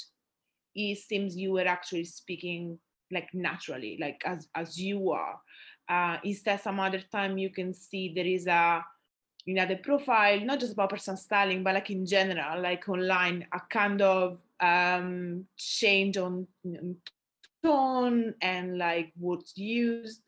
It 0.74 0.98
seems 0.98 1.36
you 1.36 1.52
were 1.52 1.66
actually 1.66 2.04
speaking 2.04 2.78
like 3.10 3.28
naturally, 3.34 3.98
like 4.00 4.22
as 4.24 4.46
as 4.54 4.80
you 4.80 5.10
are. 5.10 5.40
Uh, 5.88 6.18
instead, 6.22 6.60
some 6.60 6.78
other 6.78 7.02
time 7.12 7.38
you 7.38 7.50
can 7.50 7.74
see 7.74 8.12
there 8.14 8.26
is 8.26 8.46
a 8.46 8.84
you 9.44 9.54
know 9.54 9.66
the 9.66 9.76
profile, 9.76 10.38
not 10.40 10.60
just 10.60 10.74
about 10.74 10.90
personal 10.90 11.16
styling, 11.16 11.64
but 11.64 11.74
like 11.74 11.90
in 11.90 12.06
general, 12.06 12.62
like 12.62 12.88
online, 12.88 13.46
a 13.52 13.60
kind 13.68 14.00
of 14.00 14.38
um, 14.60 15.44
change 15.56 16.16
on 16.16 16.46
tone 17.64 18.34
and 18.42 18.78
like 18.78 19.12
words 19.18 19.52
used 19.56 20.22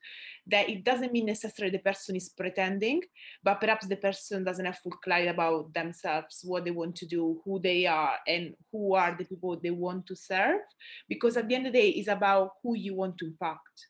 that 0.48 0.68
it 0.68 0.84
doesn't 0.84 1.12
mean 1.12 1.26
necessarily 1.26 1.76
the 1.76 1.82
person 1.82 2.16
is 2.16 2.28
pretending, 2.28 3.02
but 3.42 3.60
perhaps 3.60 3.86
the 3.86 3.96
person 3.96 4.44
doesn't 4.44 4.64
have 4.64 4.78
full 4.78 4.92
clarity 4.92 5.28
about 5.28 5.72
themselves, 5.74 6.40
what 6.44 6.64
they 6.64 6.70
want 6.70 6.94
to 6.96 7.06
do, 7.06 7.40
who 7.44 7.58
they 7.58 7.84
are, 7.86 8.14
and 8.28 8.54
who 8.70 8.94
are 8.94 9.14
the 9.18 9.24
people 9.24 9.58
they 9.60 9.70
want 9.70 10.06
to 10.06 10.14
serve. 10.14 10.60
Because 11.08 11.36
at 11.36 11.48
the 11.48 11.54
end 11.54 11.66
of 11.66 11.72
the 11.72 11.80
day, 11.80 11.88
it's 11.90 12.08
about 12.08 12.52
who 12.62 12.76
you 12.76 12.94
want 12.94 13.18
to 13.18 13.26
impact. 13.26 13.88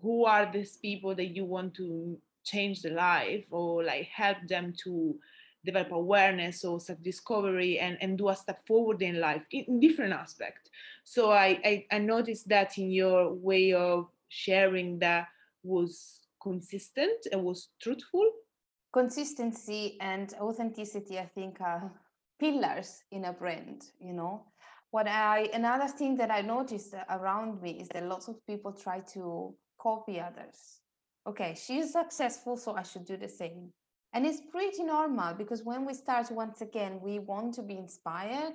Who 0.00 0.24
are 0.24 0.50
these 0.50 0.76
people 0.76 1.14
that 1.16 1.34
you 1.34 1.44
want 1.44 1.74
to 1.74 2.18
change 2.44 2.82
the 2.82 2.90
life 2.90 3.46
or 3.50 3.82
like 3.84 4.06
help 4.06 4.38
them 4.48 4.72
to 4.84 5.18
develop 5.64 5.92
awareness 5.92 6.64
or 6.64 6.80
self-discovery 6.80 7.78
and, 7.78 7.98
and 8.00 8.16
do 8.16 8.28
a 8.28 8.36
step 8.36 8.66
forward 8.66 9.02
in 9.02 9.20
life 9.20 9.42
in, 9.50 9.80
different 9.80 10.12
aspects. 10.12 10.70
So 11.04 11.30
I, 11.30 11.60
I, 11.64 11.86
I 11.92 11.98
noticed 11.98 12.48
that 12.48 12.78
in 12.78 12.90
your 12.90 13.32
way 13.32 13.72
of 13.72 14.08
sharing 14.28 14.98
that 15.00 15.28
was 15.62 16.20
consistent 16.42 17.26
and 17.32 17.44
was 17.44 17.68
truthful. 17.82 18.30
Consistency 18.92 19.98
and 20.00 20.34
authenticity 20.40 21.18
i 21.18 21.26
think 21.26 21.60
are 21.60 21.92
pillars 22.40 23.02
in 23.12 23.26
a 23.26 23.32
brand 23.32 23.82
you 24.00 24.12
know? 24.12 24.46
What 24.90 25.06
i 25.06 25.48
another 25.52 25.88
thing 25.88 26.16
that 26.16 26.30
i 26.30 26.40
noticed 26.40 26.94
around 27.10 27.62
me 27.62 27.80
is 27.80 27.88
that 27.88 28.06
lots 28.06 28.28
of 28.28 28.44
people 28.46 28.72
try 28.72 29.00
to 29.14 29.54
copy 29.80 30.20
others. 30.20 30.80
Okay 31.26 31.54
she's 31.54 31.92
successful 31.92 32.56
so 32.56 32.74
i 32.74 32.82
should 32.82 33.04
do 33.04 33.16
the 33.16 33.28
same 33.28 33.72
and 34.12 34.26
it's 34.26 34.40
pretty 34.40 34.82
normal 34.82 35.34
because 35.34 35.62
when 35.64 35.86
we 35.86 35.94
start 35.94 36.30
once 36.30 36.60
again 36.60 37.00
we 37.02 37.18
want 37.18 37.54
to 37.54 37.62
be 37.62 37.76
inspired 37.76 38.54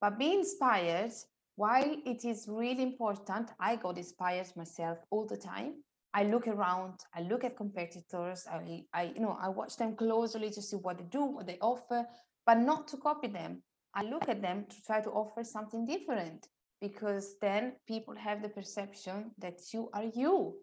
but 0.00 0.18
be 0.18 0.32
inspired 0.32 1.12
while 1.56 1.96
it 2.04 2.24
is 2.24 2.46
really 2.48 2.82
important 2.82 3.50
i 3.60 3.76
got 3.76 3.96
inspired 3.98 4.46
myself 4.56 4.98
all 5.10 5.26
the 5.26 5.36
time 5.36 5.74
I 6.16 6.22
look 6.22 6.46
around, 6.46 7.00
I 7.12 7.22
look 7.22 7.42
at 7.42 7.56
competitors, 7.56 8.46
I, 8.48 8.84
I, 8.94 9.12
you 9.16 9.20
know, 9.20 9.36
I 9.40 9.48
watch 9.48 9.76
them 9.76 9.96
closely 9.96 10.48
to 10.50 10.62
see 10.62 10.76
what 10.76 10.98
they 10.98 11.04
do, 11.04 11.24
what 11.24 11.48
they 11.48 11.58
offer, 11.60 12.06
but 12.46 12.54
not 12.54 12.86
to 12.88 12.96
copy 12.98 13.26
them. 13.26 13.64
I 13.94 14.04
look 14.04 14.28
at 14.28 14.40
them 14.40 14.66
to 14.70 14.82
try 14.86 15.00
to 15.00 15.10
offer 15.10 15.42
something 15.42 15.84
different 15.84 16.46
because 16.80 17.34
then 17.40 17.72
people 17.88 18.14
have 18.14 18.42
the 18.42 18.48
perception 18.48 19.32
that 19.38 19.60
you 19.72 19.90
are 19.92 20.04
you. 20.14 20.54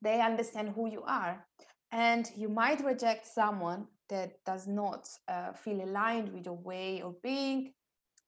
They 0.00 0.20
understand 0.20 0.70
who 0.74 0.90
you 0.90 1.02
are. 1.02 1.46
And 1.92 2.30
you 2.36 2.48
might 2.48 2.84
reject 2.84 3.26
someone 3.26 3.86
that 4.08 4.44
does 4.44 4.66
not 4.66 5.08
uh, 5.28 5.52
feel 5.52 5.82
aligned 5.82 6.32
with 6.32 6.46
your 6.46 6.56
way 6.56 7.00
of 7.00 7.20
being, 7.22 7.72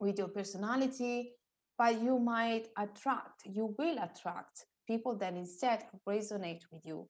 with 0.00 0.18
your 0.18 0.28
personality, 0.28 1.32
but 1.76 2.00
you 2.00 2.18
might 2.18 2.68
attract, 2.76 3.42
you 3.44 3.74
will 3.78 3.98
attract 3.98 4.66
people 4.86 5.16
that 5.16 5.34
instead 5.34 5.84
resonate 6.08 6.62
with 6.72 6.84
you. 6.84 7.08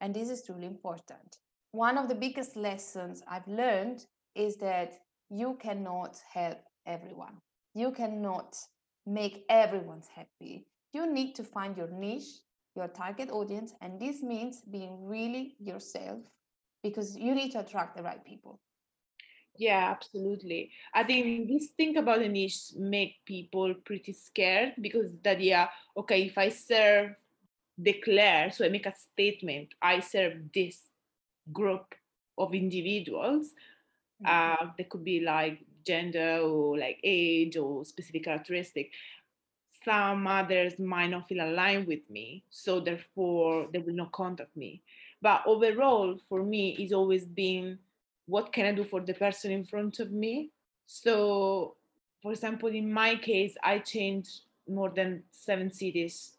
And 0.00 0.14
this 0.14 0.30
is 0.30 0.42
truly 0.42 0.66
important. 0.66 1.38
One 1.72 1.98
of 1.98 2.08
the 2.08 2.14
biggest 2.14 2.56
lessons 2.56 3.22
I've 3.28 3.46
learned 3.46 4.06
is 4.34 4.56
that 4.58 4.94
you 5.28 5.58
cannot 5.60 6.18
help 6.32 6.58
everyone. 6.86 7.38
You 7.74 7.90
cannot 7.90 8.56
make 9.04 9.44
everyone's 9.50 10.08
happy. 10.14 10.66
You 10.92 11.12
need 11.12 11.34
to 11.34 11.44
find 11.44 11.76
your 11.76 11.90
niche, 11.90 12.40
your 12.76 12.88
target 12.88 13.30
audience, 13.30 13.74
and 13.80 13.98
this 13.98 14.22
means 14.22 14.60
being 14.60 15.04
really 15.04 15.56
yourself 15.58 16.20
because 16.82 17.16
you 17.16 17.34
need 17.34 17.52
to 17.52 17.60
attract 17.60 17.96
the 17.96 18.02
right 18.02 18.24
people. 18.24 18.60
Yeah, 19.58 19.90
absolutely. 19.90 20.70
I 20.94 21.02
think 21.04 21.48
this 21.48 21.68
thing 21.76 21.96
about 21.96 22.20
the 22.20 22.28
niche 22.28 22.72
make 22.76 23.16
people 23.24 23.74
pretty 23.84 24.12
scared 24.12 24.74
because 24.80 25.10
the 25.22 25.30
idea, 25.30 25.70
okay, 25.96 26.22
if 26.24 26.36
I 26.36 26.50
serve, 26.50 27.14
declare, 27.80 28.50
so 28.50 28.64
I 28.64 28.68
make 28.68 28.86
a 28.86 28.94
statement, 28.94 29.74
I 29.80 30.00
serve 30.00 30.34
this 30.54 30.82
group 31.52 31.94
of 32.38 32.54
individuals. 32.54 33.52
Mm-hmm. 34.22 34.64
Uh, 34.66 34.70
they 34.76 34.84
could 34.84 35.04
be 35.04 35.20
like 35.20 35.64
gender 35.86 36.38
or 36.38 36.78
like 36.78 36.98
age 37.04 37.56
or 37.56 37.84
specific 37.84 38.24
characteristic. 38.24 38.90
Some 39.86 40.26
others 40.26 40.80
might 40.80 41.10
not 41.10 41.28
feel 41.28 41.46
aligned 41.46 41.86
with 41.86 42.00
me, 42.10 42.42
so 42.50 42.80
therefore 42.80 43.68
they 43.72 43.78
will 43.78 43.94
not 43.94 44.10
contact 44.10 44.56
me. 44.56 44.82
But 45.22 45.42
overall, 45.46 46.18
for 46.28 46.42
me, 46.42 46.76
it's 46.80 46.92
always 46.92 47.24
been 47.24 47.78
what 48.26 48.52
can 48.52 48.66
I 48.66 48.72
do 48.72 48.82
for 48.82 49.00
the 49.00 49.14
person 49.14 49.52
in 49.52 49.64
front 49.64 50.00
of 50.00 50.10
me? 50.10 50.50
So, 50.86 51.76
for 52.20 52.32
example, 52.32 52.68
in 52.68 52.92
my 52.92 53.14
case, 53.14 53.54
I 53.62 53.78
changed 53.78 54.40
more 54.68 54.90
than 54.90 55.22
seven 55.30 55.70
cities 55.70 56.32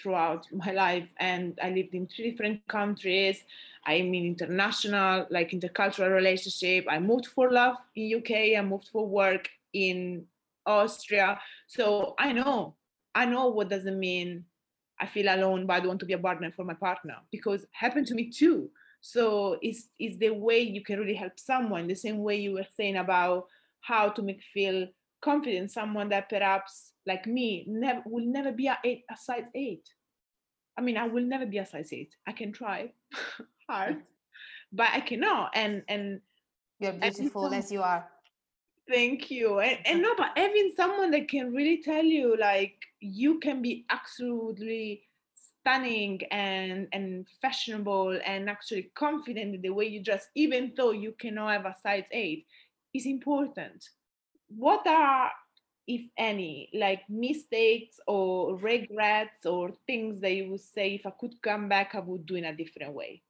throughout 0.00 0.46
my 0.52 0.70
life 0.70 1.08
and 1.18 1.58
I 1.60 1.70
lived 1.70 1.94
in 1.94 2.06
three 2.06 2.30
different 2.30 2.64
countries. 2.68 3.42
I'm 3.84 4.14
in 4.14 4.26
international, 4.26 5.26
like 5.28 5.50
intercultural 5.50 6.14
relationship. 6.14 6.86
I 6.88 7.00
moved 7.00 7.26
for 7.26 7.50
love 7.50 7.78
in 7.96 8.16
UK, 8.18 8.56
I 8.56 8.62
moved 8.62 8.90
for 8.92 9.04
work 9.04 9.48
in 9.72 10.24
Austria. 10.64 11.40
So 11.66 12.14
I 12.16 12.32
know, 12.32 12.76
I 13.14 13.26
know 13.26 13.48
what 13.48 13.68
does 13.68 13.86
it 13.86 13.96
mean 13.96 14.44
I 15.02 15.06
feel 15.06 15.34
alone, 15.34 15.66
but 15.66 15.74
I 15.74 15.78
don't 15.80 15.88
want 15.88 16.00
to 16.00 16.06
be 16.06 16.12
a 16.12 16.18
partner 16.18 16.52
for 16.54 16.64
my 16.64 16.74
partner 16.74 17.16
because 17.32 17.66
happened 17.72 18.06
to 18.06 18.14
me 18.14 18.30
too. 18.30 18.70
So 19.00 19.58
it's 19.60 19.88
it's 19.98 20.16
the 20.18 20.30
way 20.30 20.60
you 20.60 20.82
can 20.82 21.00
really 21.00 21.14
help 21.14 21.38
someone. 21.38 21.88
The 21.88 21.94
same 21.94 22.18
way 22.18 22.36
you 22.36 22.52
were 22.52 22.66
saying 22.76 22.96
about 22.96 23.46
how 23.80 24.10
to 24.10 24.22
make 24.22 24.40
feel 24.54 24.86
confident 25.20 25.72
someone 25.72 26.08
that 26.10 26.28
perhaps 26.28 26.92
like 27.04 27.26
me 27.26 27.64
never 27.66 28.00
will 28.06 28.24
never 28.24 28.52
be 28.52 28.68
a, 28.68 28.78
eight, 28.84 29.02
a 29.10 29.16
size 29.16 29.48
eight. 29.56 29.88
I 30.78 30.82
mean, 30.82 30.96
I 30.96 31.08
will 31.08 31.24
never 31.24 31.46
be 31.46 31.58
a 31.58 31.66
size 31.66 31.92
eight. 31.92 32.14
I 32.28 32.32
can 32.32 32.52
try 32.52 32.92
hard, 33.68 34.02
but 34.72 34.88
I 34.92 35.00
cannot. 35.00 35.50
And 35.54 35.82
and 35.88 36.20
you're 36.78 36.92
beautiful 36.92 37.52
as 37.52 37.72
you 37.72 37.82
are. 37.82 38.06
Thank 38.88 39.30
you. 39.30 39.60
And, 39.60 39.78
and 39.86 40.02
no, 40.02 40.14
but 40.16 40.30
having 40.36 40.72
someone 40.76 41.10
that 41.12 41.28
can 41.28 41.52
really 41.52 41.82
tell 41.82 42.04
you 42.04 42.36
like 42.38 42.74
you 43.00 43.38
can 43.40 43.62
be 43.62 43.84
absolutely 43.90 45.02
stunning 45.60 46.20
and 46.30 46.88
and 46.92 47.26
fashionable 47.40 48.18
and 48.24 48.50
actually 48.50 48.90
confident 48.94 49.54
in 49.54 49.62
the 49.62 49.70
way 49.70 49.86
you 49.86 50.02
dress, 50.02 50.26
even 50.34 50.72
though 50.76 50.92
you 50.92 51.12
cannot 51.18 51.52
have 51.52 51.66
a 51.66 51.76
size 51.82 52.06
eight, 52.10 52.46
is 52.94 53.06
important. 53.06 53.88
What 54.48 54.86
are, 54.86 55.30
if 55.86 56.02
any, 56.18 56.68
like 56.74 57.02
mistakes 57.08 57.98
or 58.06 58.56
regrets 58.56 59.46
or 59.46 59.70
things 59.86 60.20
that 60.20 60.32
you 60.32 60.50
would 60.50 60.60
say 60.60 60.94
if 60.96 61.06
I 61.06 61.10
could 61.18 61.40
come 61.42 61.68
back, 61.68 61.94
I 61.94 62.00
would 62.00 62.26
do 62.26 62.34
in 62.36 62.44
a 62.44 62.54
different 62.54 62.92
way? 62.92 63.22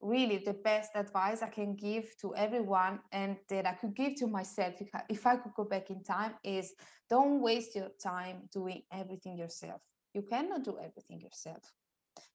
Really 0.00 0.38
the 0.38 0.52
best 0.52 0.90
advice 0.94 1.42
I 1.42 1.48
can 1.48 1.74
give 1.74 2.16
to 2.20 2.34
everyone 2.36 3.00
and 3.12 3.36
that 3.48 3.66
I 3.66 3.72
could 3.72 3.94
give 3.94 4.16
to 4.16 4.26
myself 4.26 4.74
if 5.08 5.26
I, 5.26 5.36
could 5.36 5.54
go 5.54 5.64
back 5.64 5.90
in 5.90 6.02
time 6.02 6.34
is 6.44 6.74
don't 7.08 7.40
waste 7.40 7.74
your 7.74 7.90
time 8.02 8.48
doing 8.52 8.82
everything 8.92 9.36
yourself. 9.36 9.80
You 10.14 10.22
cannot 10.22 10.64
do 10.64 10.78
everything 10.78 11.20
yourself 11.20 11.72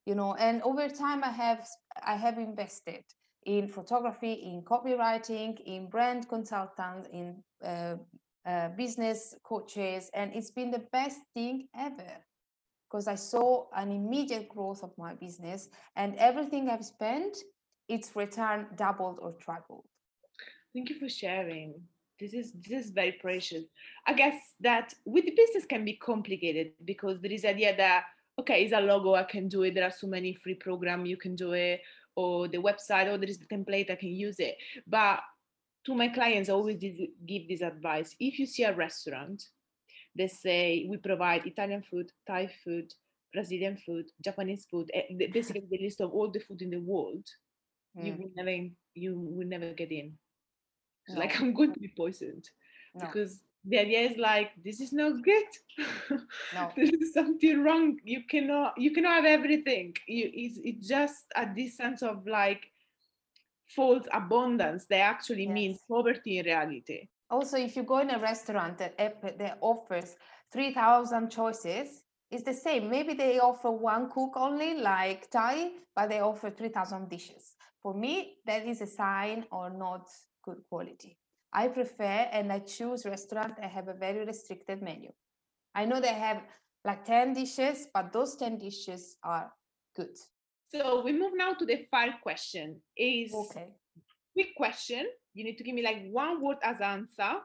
you 0.06 0.15
know 0.15 0.36
and 0.36 0.62
over 0.63 0.88
time 0.89 1.24
i 1.24 1.30
have 1.30 1.67
i 2.04 2.15
have 2.15 2.38
invested 2.38 3.04
in 3.45 3.67
photography 3.67 4.34
in 4.34 4.62
copywriting 4.62 5.60
in 5.65 5.89
brand 5.89 6.28
consultants 6.30 7.10
in 7.12 7.36
uh, 7.63 7.95
uh, 8.45 8.69
business 8.69 9.36
coaches 9.43 10.10
and 10.13 10.34
it's 10.34 10.52
been 10.52 10.71
the 10.71 10.86
best 10.91 11.19
thing 11.34 11.67
ever 11.76 12.13
because 12.91 13.08
i 13.08 13.15
saw 13.15 13.65
an 13.77 13.91
immediate 13.91 14.49
growth 14.49 14.84
of 14.84 14.91
my 14.97 15.13
business 15.13 15.69
and 15.95 16.15
everything 16.17 16.69
i've 16.69 16.84
spent 16.84 17.38
its 17.88 18.15
return 18.15 18.67
doubled 18.75 19.19
or 19.21 19.32
tripled 19.34 19.86
Thank 20.73 20.89
you 20.89 20.99
for 20.99 21.10
sharing. 21.10 21.82
This 22.19 22.34
is 22.34 22.54
this 22.54 22.86
is 22.86 22.91
very 22.91 23.13
precious. 23.13 23.63
I 24.08 24.13
guess 24.13 24.36
that 24.62 24.93
with 25.06 25.25
the 25.25 25.36
business 25.36 25.65
can 25.65 25.84
be 25.84 25.93
complicated 25.93 26.71
because 26.86 27.19
there 27.19 27.32
is 27.32 27.43
idea 27.43 27.75
that 27.75 28.06
okay, 28.39 28.63
it's 28.63 28.73
a 28.73 28.80
logo, 28.80 29.15
I 29.15 29.23
can 29.23 29.49
do 29.49 29.63
it. 29.63 29.75
There 29.75 29.84
are 29.84 29.91
so 29.91 30.08
many 30.08 30.34
free 30.34 30.54
programs 30.54 31.10
you 31.10 31.17
can 31.17 31.36
do 31.36 31.51
it, 31.51 31.82
or 32.15 32.47
the 32.47 32.58
website, 32.58 33.08
or 33.08 33.17
there 33.17 33.30
is 33.30 33.38
the 33.38 33.45
template, 33.45 33.91
I 33.91 33.95
can 33.95 34.10
use 34.10 34.39
it. 34.39 34.56
But 34.88 35.19
to 35.86 35.93
my 35.93 36.08
clients, 36.08 36.49
I 36.49 36.54
always 36.54 36.77
give 36.77 37.47
this 37.49 37.62
advice. 37.62 38.15
If 38.19 38.39
you 38.39 38.45
see 38.45 38.63
a 38.63 38.73
restaurant, 38.73 39.49
they 40.15 40.28
say 40.28 40.86
we 40.89 40.97
provide 40.97 41.45
Italian 41.45 41.84
food, 41.84 42.12
Thai 42.28 42.52
food, 42.63 42.93
Brazilian 43.34 43.78
food, 43.78 44.06
Japanese 44.24 44.65
food, 44.69 44.89
eh, 44.93 45.28
basically 45.32 45.63
the 45.69 45.78
list 45.82 46.02
of 46.02 46.12
all 46.12 46.30
the 46.30 46.39
food 46.39 46.62
in 46.62 46.69
the 46.69 46.80
world, 46.80 47.26
mm. 47.97 48.06
you 48.06 48.15
will 48.17 48.32
never 48.36 48.67
you 48.93 49.17
will 49.17 49.47
never 49.47 49.74
get 49.74 49.91
in. 49.91 50.13
No. 51.10 51.19
Like 51.19 51.39
I'm 51.39 51.54
going 51.54 51.74
to 51.74 51.80
be 51.80 51.93
poisoned 51.95 52.50
no. 52.93 53.06
because 53.06 53.39
the 53.63 53.80
idea 53.80 54.02
is 54.02 54.17
like 54.17 54.52
this 54.63 54.82
is 54.82 54.91
not 54.91 55.24
good. 55.24 55.45
No. 56.54 56.71
there 56.76 56.86
is 56.86 57.13
something 57.13 57.63
wrong. 57.63 57.97
You 58.04 58.24
cannot 58.30 58.74
you 58.78 58.91
cannot 58.91 59.15
have 59.15 59.26
everything. 59.26 59.95
You 60.08 60.30
it's, 60.34 60.60
it's 60.63 60.88
just 60.88 61.26
a 61.36 61.47
this 61.56 61.78
sense 61.78 62.02
of 62.02 62.26
like 62.28 62.65
false 63.69 64.08
abundance 64.12 64.86
that 64.89 65.00
actually 65.00 65.45
yes. 65.45 65.54
means 65.54 65.80
poverty 65.89 66.39
in 66.39 66.45
reality. 66.45 67.08
Also, 67.32 67.58
if 67.58 67.78
you 67.78 67.84
go 67.84 68.00
in 68.00 68.12
a 68.12 68.20
restaurant 68.20 68.78
that, 68.78 68.98
that 68.98 69.58
offers 69.62 70.17
3,000 70.52 71.32
choices, 71.32 72.04
it's 72.30 72.44
the 72.44 72.54
same. 72.54 72.89
Maybe 72.89 73.13
they 73.13 73.39
offer 73.39 73.72
one 73.72 74.10
cook 74.12 74.34
only, 74.36 74.80
like 74.80 75.30
Thai, 75.32 75.72
but 75.96 76.10
they 76.10 76.20
offer 76.20 76.50
3,000 76.50 77.10
dishes. 77.10 77.56
For 77.82 77.94
me, 77.94 78.36
that 78.46 78.65
is 78.65 78.82
a 78.82 78.88
sign 78.88 79.46
or 79.50 79.70
not 79.70 80.08
good 80.44 80.58
quality. 80.70 81.17
I 81.54 81.70
prefer 81.70 82.30
and 82.32 82.52
I 82.52 82.60
choose 82.60 83.06
restaurants 83.06 83.56
that 83.60 83.72
have 83.72 83.88
a 83.88 83.94
very 83.94 84.26
restricted 84.26 84.82
menu. 84.82 85.12
I 85.74 85.86
know 85.86 86.02
they 86.02 86.08
have 86.13 86.44
like 86.84 87.06
10 87.06 87.34
dishes, 87.34 87.88
but 87.94 88.12
those 88.12 88.36
10 88.36 88.58
dishes 88.58 89.17
are 89.24 89.52
good. 89.96 90.17
So 90.74 91.02
we 91.02 91.13
move 91.13 91.34
now 91.36 91.54
to 91.54 91.65
the 91.65 91.88
final 91.89 92.15
question. 92.22 92.82
Is 92.96 93.34
okay. 93.34 93.67
quick 94.34 94.56
question. 94.56 95.08
You 95.34 95.44
need 95.44 95.58
to 95.58 95.63
give 95.63 95.76
me 95.76 95.84
like 95.84 96.10
one 96.10 96.41
word 96.41 96.58
as 96.63 96.82
answer. 96.82 97.39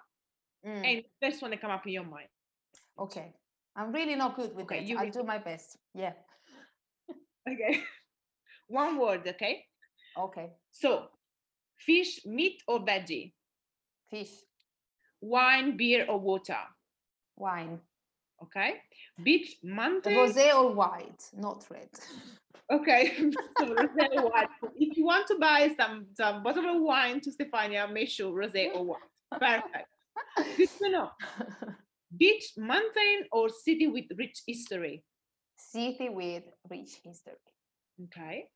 Mm. 0.66 0.84
And 0.84 1.02
first 1.22 1.42
one 1.42 1.50
that 1.52 1.60
come 1.60 1.70
up 1.70 1.86
in 1.86 1.92
your 1.92 2.04
mind. 2.04 2.28
Okay. 2.98 3.34
I'm 3.76 3.92
really 3.92 4.14
not 4.14 4.36
good 4.36 4.54
with 4.54 4.64
okay, 4.64 4.84
it. 4.84 4.96
I'll 4.96 5.10
do 5.10 5.22
my 5.22 5.38
best. 5.38 5.76
Yeah. 5.94 6.12
okay. 7.48 7.82
one 8.68 8.98
word, 8.98 9.28
okay? 9.28 9.64
Okay. 10.18 10.50
So 10.72 11.08
fish, 11.76 12.20
meat 12.24 12.62
or 12.66 12.80
veggie? 12.80 13.32
Fish. 14.10 14.30
Wine, 15.20 15.76
beer 15.76 16.06
or 16.08 16.18
water? 16.18 16.58
Wine. 17.36 17.80
Okay. 18.42 18.74
Beach, 19.22 19.56
mountain. 19.62 20.12
Rosé 20.12 20.54
or 20.54 20.72
white, 20.74 21.30
not 21.34 21.64
red. 21.70 21.88
Okay, 22.72 23.14
so 23.58 23.66
rosé 23.66 24.08
or 24.16 24.30
white. 24.30 24.48
If 24.74 24.96
you 24.96 25.04
want 25.04 25.26
to 25.28 25.38
buy 25.38 25.70
some 25.76 26.06
some 26.14 26.42
bottle 26.42 26.66
of 26.66 26.82
wine 26.82 27.20
to 27.20 27.30
Stefania, 27.30 27.90
make 27.90 28.08
sure 28.08 28.32
rosé 28.32 28.74
or 28.74 28.84
white. 28.84 29.06
Perfect. 29.30 29.88
Good 30.56 30.70
to 30.82 30.90
know. 30.90 31.10
Beach, 32.16 32.52
mountain, 32.56 33.26
or 33.30 33.48
city 33.48 33.86
with 33.86 34.06
rich 34.16 34.42
history? 34.46 35.04
City 35.56 36.08
with 36.08 36.44
rich 36.70 36.98
history. 37.04 37.34
Okay. 38.04 38.48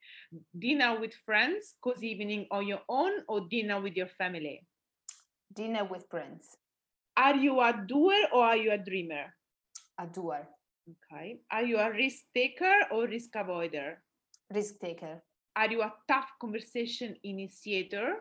Dinner 0.59 1.01
with 1.01 1.15
friends, 1.27 1.75
cozy 1.83 2.09
evening 2.09 2.47
on 2.51 2.67
your 2.67 2.81
own, 2.89 3.13
or 3.29 3.47
dinner 3.49 3.81
with 3.81 3.95
your 3.97 4.07
family? 4.07 4.67
Dinner 5.55 5.85
with 5.85 6.07
friends. 6.11 6.57
Are 7.17 7.37
you 7.37 7.61
a 7.61 7.73
doer 7.87 8.29
or 8.33 8.45
are 8.45 8.57
you 8.57 8.73
a 8.73 8.79
dreamer? 8.79 9.35
A 9.99 10.07
doer. 10.07 10.47
Okay. 10.91 11.41
Are 11.51 11.63
you 11.63 11.79
a 11.79 11.91
risk 11.91 12.25
taker 12.35 12.75
or 12.91 13.07
risk 13.07 13.33
avoider? 13.35 13.97
Risk 14.53 14.81
taker. 14.81 15.23
Are 15.57 15.71
you 15.71 15.83
a 15.83 15.93
tough 16.09 16.31
conversation 16.41 17.17
initiator 17.23 18.15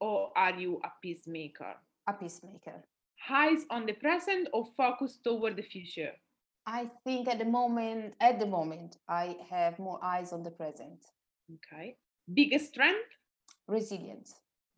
or 0.00 0.30
are 0.36 0.58
you 0.58 0.80
a 0.84 0.88
peacemaker? 1.02 1.74
A 2.08 2.12
peacemaker. 2.12 2.84
Eyes 3.30 3.64
on 3.70 3.86
the 3.86 3.92
present 3.92 4.48
or 4.52 4.66
focus 4.76 5.18
toward 5.22 5.56
the 5.56 5.62
future? 5.62 6.12
I 6.66 6.90
think 7.04 7.28
at 7.28 7.38
the 7.38 7.44
moment, 7.44 8.14
at 8.20 8.38
the 8.38 8.46
moment, 8.46 8.96
I 9.08 9.36
have 9.50 9.78
more 9.78 9.98
eyes 10.02 10.32
on 10.32 10.42
the 10.42 10.50
present. 10.50 11.04
Okay. 11.54 11.96
Biggest 12.32 12.68
strength? 12.68 13.10
Resilience. 13.68 14.34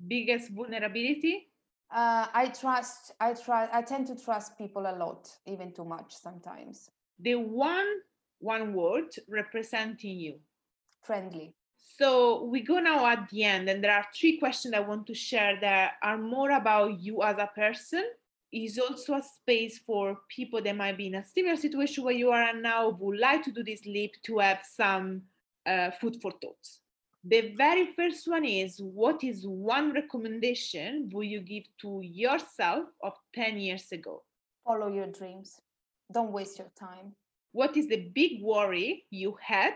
Biggest 0.08 0.50
vulnerability? 0.50 1.48
Uh, 1.94 2.26
I 2.32 2.48
trust. 2.48 3.12
I 3.20 3.34
try. 3.34 3.68
I 3.72 3.82
tend 3.82 4.06
to 4.08 4.16
trust 4.16 4.58
people 4.58 4.82
a 4.86 4.96
lot, 4.96 5.28
even 5.46 5.72
too 5.72 5.84
much 5.84 6.12
sometimes 6.12 6.90
the 7.18 7.34
one 7.36 7.86
one 8.40 8.74
word 8.74 9.14
representing 9.28 10.18
you. 10.18 10.34
Friendly. 11.02 11.54
So 11.96 12.44
we 12.44 12.60
go 12.60 12.78
now 12.78 13.06
at 13.06 13.28
the 13.30 13.44
end 13.44 13.68
and 13.68 13.82
there 13.82 13.94
are 13.94 14.06
three 14.14 14.38
questions 14.38 14.74
i 14.74 14.80
want 14.80 15.06
to 15.06 15.14
share 15.14 15.58
that 15.60 15.92
are 16.02 16.18
more 16.18 16.50
about 16.50 17.00
you 17.00 17.22
as 17.22 17.38
a 17.38 17.50
person. 17.54 18.04
Is 18.52 18.78
also 18.78 19.14
a 19.14 19.22
space 19.22 19.80
for 19.84 20.16
people 20.28 20.62
that 20.62 20.76
might 20.76 20.96
be 20.96 21.08
in 21.08 21.16
a 21.16 21.24
similar 21.24 21.56
situation 21.56 22.04
where 22.04 22.14
you 22.14 22.30
are 22.30 22.54
now 22.54 22.90
would 22.90 23.18
like 23.18 23.42
to 23.44 23.50
do 23.50 23.64
this 23.64 23.84
leap 23.84 24.12
to 24.26 24.38
have 24.38 24.60
some 24.62 25.22
uh, 25.66 25.90
food 25.90 26.18
for 26.22 26.30
thoughts. 26.40 26.78
The 27.24 27.52
very 27.56 27.88
first 27.96 28.28
one 28.28 28.44
is 28.44 28.78
what 28.78 29.24
is 29.24 29.44
one 29.44 29.92
recommendation 29.92 31.10
would 31.12 31.26
you 31.26 31.40
give 31.40 31.64
to 31.80 32.00
yourself 32.04 32.86
of 33.02 33.14
10 33.34 33.58
years 33.58 33.90
ago? 33.90 34.22
Follow 34.64 34.86
your 34.86 35.08
dreams 35.08 35.60
don't 36.12 36.32
waste 36.32 36.58
your 36.58 36.70
time. 36.78 37.14
What 37.52 37.76
is 37.76 37.88
the 37.88 38.10
big 38.14 38.42
worry 38.42 39.04
you 39.10 39.36
had, 39.40 39.74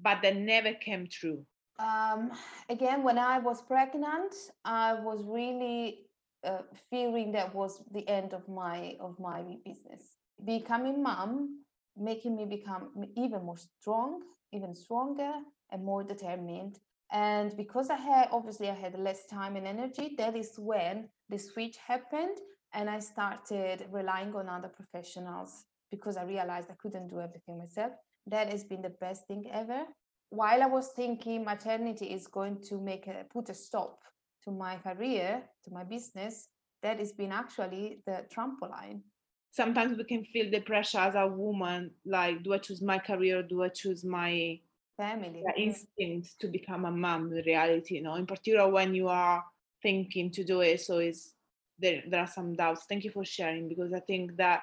but 0.00 0.22
that 0.22 0.36
never 0.36 0.72
came 0.72 1.06
true? 1.06 1.44
Um, 1.78 2.32
again, 2.68 3.02
when 3.02 3.18
I 3.18 3.38
was 3.38 3.62
pregnant, 3.62 4.34
I 4.64 4.94
was 4.94 5.22
really 5.24 6.06
uh, 6.44 6.62
fearing 6.90 7.32
that 7.32 7.54
was 7.54 7.82
the 7.92 8.08
end 8.08 8.32
of 8.32 8.48
my 8.48 8.96
of 9.00 9.18
my 9.18 9.42
business. 9.64 10.16
Becoming 10.44 11.02
mom, 11.02 11.64
making 11.96 12.36
me 12.36 12.44
become 12.46 12.90
even 13.16 13.44
more 13.44 13.58
strong, 13.80 14.22
even 14.52 14.74
stronger, 14.74 15.32
and 15.70 15.84
more 15.84 16.02
determined. 16.04 16.78
And 17.10 17.56
because 17.56 17.90
I 17.90 17.96
had 17.96 18.28
obviously 18.32 18.68
I 18.68 18.74
had 18.74 18.98
less 18.98 19.26
time 19.26 19.56
and 19.56 19.66
energy, 19.66 20.14
that 20.18 20.36
is 20.36 20.52
when 20.58 21.08
the 21.28 21.38
switch 21.38 21.76
happened 21.78 22.38
and 22.72 22.88
I 22.90 23.00
started 23.00 23.86
relying 23.90 24.34
on 24.34 24.48
other 24.48 24.68
professionals 24.68 25.64
because 25.90 26.16
I 26.16 26.24
realized 26.24 26.70
I 26.70 26.74
couldn't 26.74 27.08
do 27.08 27.20
everything 27.20 27.58
myself. 27.58 27.92
That 28.26 28.50
has 28.50 28.64
been 28.64 28.82
the 28.82 28.94
best 29.00 29.26
thing 29.26 29.46
ever. 29.52 29.84
While 30.30 30.62
I 30.62 30.66
was 30.66 30.88
thinking 30.88 31.44
maternity 31.44 32.06
is 32.06 32.26
going 32.26 32.60
to 32.68 32.78
make 32.78 33.06
a 33.06 33.24
put 33.32 33.48
a 33.48 33.54
stop 33.54 34.00
to 34.44 34.50
my 34.50 34.76
career, 34.76 35.42
to 35.64 35.70
my 35.70 35.84
business, 35.84 36.48
that 36.82 36.98
has 36.98 37.12
been 37.12 37.32
actually 37.32 38.02
the 38.06 38.26
trampoline. 38.34 39.00
Sometimes 39.50 39.96
we 39.96 40.04
can 40.04 40.24
feel 40.24 40.50
the 40.50 40.60
pressure 40.60 40.98
as 40.98 41.14
a 41.14 41.26
woman, 41.26 41.90
like, 42.04 42.42
do 42.42 42.52
I 42.52 42.58
choose 42.58 42.82
my 42.82 42.98
career? 42.98 43.38
or 43.38 43.42
Do 43.42 43.62
I 43.62 43.70
choose 43.70 44.04
my 44.04 44.60
family 44.96 45.42
The 45.46 45.60
instinct 45.60 46.38
to 46.40 46.48
become 46.48 46.84
a 46.84 46.90
mom? 46.90 47.30
The 47.30 47.42
reality, 47.44 47.94
you 47.94 48.02
know, 48.02 48.14
in 48.14 48.26
particular 48.26 48.68
when 48.68 48.94
you 48.94 49.08
are 49.08 49.42
thinking 49.82 50.30
to 50.32 50.44
do 50.44 50.60
it. 50.60 50.82
So 50.82 50.98
it's 50.98 51.34
there, 51.78 52.02
there 52.08 52.20
are 52.20 52.26
some 52.26 52.54
doubts. 52.54 52.84
Thank 52.88 53.04
you 53.04 53.10
for 53.10 53.24
sharing 53.24 53.68
because 53.68 53.92
I 53.92 54.00
think 54.00 54.36
that 54.36 54.62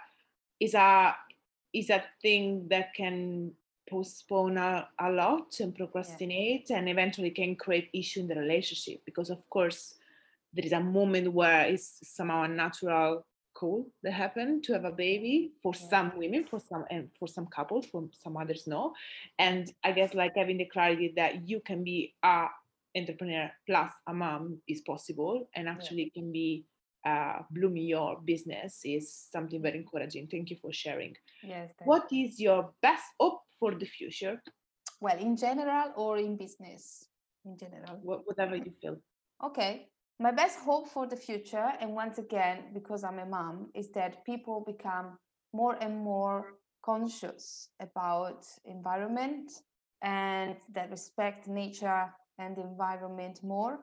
is 0.59 0.73
a 0.73 1.15
is 1.73 1.89
a 1.89 2.03
thing 2.21 2.67
that 2.69 2.93
can 2.93 3.51
postpone 3.89 4.57
a, 4.57 4.87
a 4.99 5.11
lot 5.11 5.59
and 5.59 5.75
procrastinate 5.75 6.67
yeah. 6.69 6.77
and 6.77 6.89
eventually 6.89 7.29
can 7.29 7.55
create 7.55 7.89
issue 7.93 8.21
in 8.21 8.27
the 8.27 8.35
relationship 8.35 9.01
because 9.05 9.29
of 9.29 9.47
course 9.49 9.95
there 10.53 10.65
is 10.65 10.71
a 10.71 10.79
moment 10.79 11.31
where 11.31 11.65
it's 11.65 11.99
somehow 12.03 12.43
a 12.43 12.47
natural 12.47 13.25
call 13.53 13.87
that 14.03 14.13
happen 14.13 14.61
to 14.61 14.73
have 14.73 14.85
a 14.85 14.91
baby 14.91 15.51
for 15.61 15.73
yeah. 15.75 15.89
some 15.89 16.11
women 16.17 16.45
for 16.49 16.59
some 16.59 16.85
and 16.89 17.09
for 17.19 17.27
some 17.27 17.45
couples 17.47 17.85
for 17.85 18.05
some 18.11 18.35
others 18.37 18.65
no 18.67 18.93
and 19.39 19.73
i 19.83 19.91
guess 19.91 20.13
like 20.13 20.33
having 20.35 20.57
the 20.57 20.65
clarity 20.65 21.13
that 21.15 21.47
you 21.47 21.59
can 21.59 21.83
be 21.83 22.13
a 22.23 22.45
entrepreneur 22.97 23.51
plus 23.65 23.91
a 24.07 24.13
mom 24.13 24.57
is 24.67 24.81
possible 24.81 25.49
and 25.55 25.69
actually 25.69 26.11
yeah. 26.15 26.21
can 26.21 26.31
be 26.31 26.65
uh, 27.05 27.39
blooming 27.51 27.85
your 27.85 28.19
business 28.25 28.81
is 28.83 29.27
something 29.31 29.61
very 29.61 29.77
encouraging. 29.77 30.27
Thank 30.27 30.49
you 30.49 30.57
for 30.61 30.73
sharing. 30.73 31.13
Yes. 31.43 31.69
What 31.83 32.07
is 32.11 32.39
your 32.39 32.71
best 32.81 33.03
hope 33.19 33.41
for 33.59 33.75
the 33.75 33.85
future? 33.85 34.41
Well, 35.01 35.17
in 35.19 35.37
general 35.37 35.91
or 35.95 36.17
in 36.17 36.35
business? 36.37 37.05
In 37.45 37.57
general. 37.57 37.99
whatever 38.01 38.55
you 38.55 38.73
feel. 38.81 38.97
Okay. 39.43 39.87
My 40.19 40.31
best 40.31 40.59
hope 40.59 40.87
for 40.87 41.05
the 41.05 41.17
future, 41.17 41.73
and 41.81 41.93
once 41.93 42.17
again, 42.19 42.71
because 42.73 43.03
I'm 43.03 43.19
a 43.19 43.25
mom, 43.25 43.69
is 43.75 43.91
that 43.91 44.25
people 44.25 44.63
become 44.65 45.17
more 45.53 45.75
and 45.81 45.97
more 45.97 46.53
conscious 46.83 47.69
about 47.81 48.45
environment 48.63 49.51
and 50.01 50.55
that 50.73 50.89
respect 50.89 51.47
nature 51.47 52.05
and 52.39 52.55
the 52.55 52.61
environment 52.61 53.43
more 53.43 53.79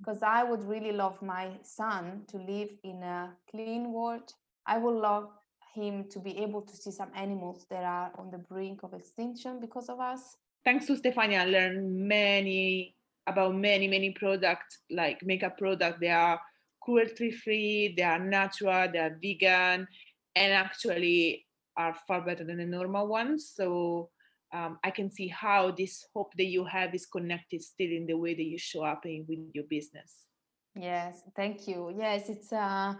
because 0.00 0.22
I 0.22 0.42
would 0.42 0.64
really 0.64 0.92
love 0.92 1.20
my 1.20 1.50
son 1.62 2.22
to 2.28 2.38
live 2.38 2.70
in 2.82 3.02
a 3.02 3.30
clean 3.50 3.92
world. 3.92 4.32
I 4.66 4.78
would 4.78 4.94
love 4.94 5.28
him 5.74 6.08
to 6.10 6.18
be 6.18 6.38
able 6.38 6.62
to 6.62 6.76
see 6.76 6.90
some 6.90 7.10
animals 7.14 7.66
that 7.70 7.84
are 7.84 8.10
on 8.18 8.30
the 8.30 8.38
brink 8.38 8.82
of 8.82 8.94
extinction 8.94 9.60
because 9.60 9.88
of 9.88 10.00
us. 10.00 10.36
Thanks 10.64 10.86
to 10.86 10.94
Stefania, 10.94 11.42
I 11.42 11.44
learned 11.44 12.08
many 12.08 12.96
about 13.26 13.54
many 13.54 13.86
many 13.86 14.10
products 14.10 14.78
like 14.90 15.22
makeup 15.22 15.58
products. 15.58 15.98
They 16.00 16.08
are 16.08 16.40
cruelty 16.82 17.30
free, 17.30 17.94
they 17.96 18.02
are 18.02 18.18
natural, 18.18 18.90
they 18.90 18.98
are 18.98 19.18
vegan, 19.22 19.86
and 20.34 20.52
actually 20.52 21.46
are 21.76 21.94
far 22.08 22.22
better 22.22 22.44
than 22.44 22.56
the 22.56 22.66
normal 22.66 23.06
ones. 23.06 23.52
So 23.54 24.10
um, 24.52 24.78
I 24.82 24.90
can 24.90 25.10
see 25.10 25.28
how 25.28 25.70
this 25.70 26.04
hope 26.14 26.32
that 26.36 26.46
you 26.46 26.64
have 26.64 26.94
is 26.94 27.06
connected 27.06 27.62
still 27.62 27.90
in 27.90 28.06
the 28.06 28.16
way 28.16 28.34
that 28.34 28.42
you 28.42 28.58
show 28.58 28.84
up 28.84 29.06
in 29.06 29.24
with 29.28 29.38
your 29.54 29.64
business. 29.64 30.26
Yes, 30.74 31.22
thank 31.36 31.66
you. 31.66 31.94
Yes, 31.96 32.28
it's 32.28 32.52
uh 32.52 32.94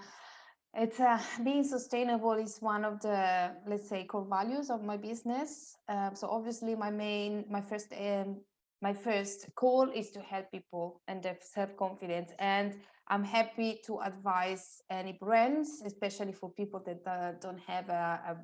it's 0.74 1.00
uh, 1.00 1.18
being 1.42 1.64
sustainable 1.64 2.34
is 2.34 2.58
one 2.60 2.84
of 2.84 3.00
the 3.00 3.50
let's 3.66 3.88
say 3.88 4.04
core 4.04 4.26
values 4.28 4.70
of 4.70 4.84
my 4.84 4.96
business. 4.96 5.76
Um, 5.88 6.14
so 6.14 6.28
obviously, 6.28 6.76
my 6.76 6.90
main, 6.90 7.44
my 7.50 7.60
first, 7.60 7.92
um, 7.92 8.40
my 8.80 8.92
first 8.92 9.48
goal 9.56 9.90
is 9.92 10.10
to 10.12 10.20
help 10.20 10.50
people 10.52 11.02
and 11.08 11.22
their 11.22 11.38
self 11.40 11.76
confidence. 11.76 12.30
And 12.38 12.74
I'm 13.08 13.24
happy 13.24 13.80
to 13.86 13.98
advise 14.00 14.82
any 14.88 15.12
brands, 15.12 15.82
especially 15.84 16.32
for 16.32 16.50
people 16.50 16.80
that 16.86 17.02
uh, 17.04 17.32
don't 17.40 17.60
have 17.66 17.88
a, 17.88 18.20
a, 18.30 18.36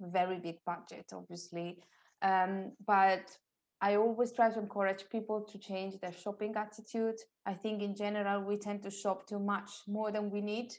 very 0.00 0.38
big 0.38 0.56
budget, 0.66 1.06
obviously. 1.12 1.78
Um, 2.24 2.72
but 2.86 3.36
I 3.82 3.96
always 3.96 4.32
try 4.32 4.50
to 4.50 4.58
encourage 4.58 5.04
people 5.10 5.42
to 5.42 5.58
change 5.58 6.00
their 6.00 6.12
shopping 6.12 6.54
attitude. 6.56 7.16
I 7.44 7.52
think 7.52 7.82
in 7.82 7.94
general 7.94 8.42
we 8.42 8.56
tend 8.56 8.82
to 8.84 8.90
shop 8.90 9.28
too 9.28 9.38
much 9.38 9.70
more 9.86 10.10
than 10.10 10.30
we 10.30 10.40
need. 10.40 10.72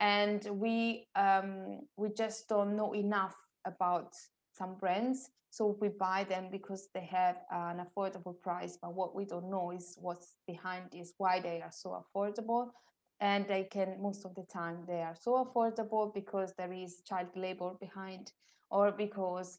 And 0.00 0.44
we 0.50 1.06
um, 1.14 1.82
we 1.96 2.08
just 2.10 2.48
don't 2.48 2.74
know 2.76 2.92
enough 2.92 3.36
about 3.64 4.16
some 4.52 4.74
brands. 4.74 5.30
So 5.50 5.76
we 5.80 5.88
buy 5.88 6.24
them 6.24 6.48
because 6.50 6.88
they 6.92 7.06
have 7.10 7.36
an 7.52 7.84
affordable 7.84 8.40
price 8.40 8.78
but 8.80 8.94
what 8.94 9.14
we 9.14 9.24
don't 9.24 9.50
know 9.50 9.70
is 9.72 9.96
what's 10.00 10.36
behind 10.46 10.94
is 10.94 11.14
why 11.18 11.40
they 11.40 11.60
are 11.62 11.72
so 11.72 12.02
affordable. 12.02 12.70
And 13.20 13.46
they 13.46 13.64
can 13.64 14.00
most 14.02 14.24
of 14.24 14.34
the 14.34 14.44
time 14.44 14.78
they 14.88 15.02
are 15.02 15.14
so 15.14 15.44
affordable 15.44 16.12
because 16.12 16.54
there 16.58 16.72
is 16.72 17.02
child 17.06 17.28
labor 17.36 17.72
behind 17.78 18.32
or 18.70 18.90
because 18.90 19.58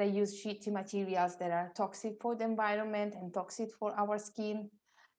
they 0.00 0.08
use 0.08 0.42
shitty 0.42 0.72
materials 0.72 1.36
that 1.38 1.50
are 1.50 1.70
toxic 1.76 2.14
for 2.20 2.34
the 2.34 2.44
environment 2.44 3.14
and 3.14 3.32
toxic 3.32 3.68
for 3.78 3.90
our 4.02 4.18
skin 4.18 4.68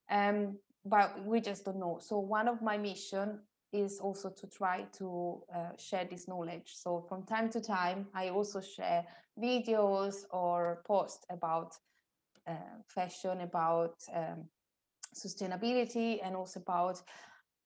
um, 0.09 0.57
but 0.83 1.09
we 1.25 1.39
just 1.39 1.63
don't 1.65 1.79
know 1.79 1.99
so 2.01 2.19
one 2.19 2.47
of 2.47 2.61
my 2.61 2.77
mission 2.77 3.39
is 3.73 3.99
also 3.99 4.29
to 4.29 4.47
try 4.47 4.85
to 4.97 5.41
uh, 5.55 5.69
share 5.77 6.05
this 6.05 6.27
knowledge. 6.27 6.73
So 6.73 7.05
from 7.07 7.25
time 7.25 7.49
to 7.51 7.61
time, 7.61 8.07
I 8.13 8.29
also 8.29 8.59
share 8.61 9.05
videos 9.41 10.25
or 10.31 10.83
posts 10.85 11.25
about 11.29 11.73
uh, 12.47 12.53
fashion, 12.87 13.41
about 13.41 13.95
um, 14.13 14.45
sustainability, 15.15 16.19
and 16.23 16.35
also 16.35 16.59
about 16.59 17.01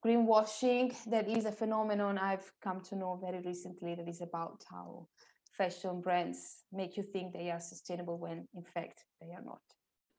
greenwashing. 0.06 0.94
That 1.10 1.28
is 1.28 1.46
a 1.46 1.52
phenomenon 1.52 2.18
I've 2.18 2.52
come 2.62 2.82
to 2.90 2.96
know 2.96 3.20
very 3.22 3.42
recently. 3.42 3.96
That 3.96 4.08
is 4.08 4.22
about 4.22 4.64
how 4.70 5.08
fashion 5.58 6.02
brands 6.02 6.64
make 6.72 6.98
you 6.98 7.04
think 7.04 7.34
they 7.34 7.50
are 7.52 7.60
sustainable 7.60 8.18
when 8.18 8.48
in 8.56 8.64
fact 8.74 9.04
they 9.22 9.32
are 9.34 9.44
not. 9.44 9.62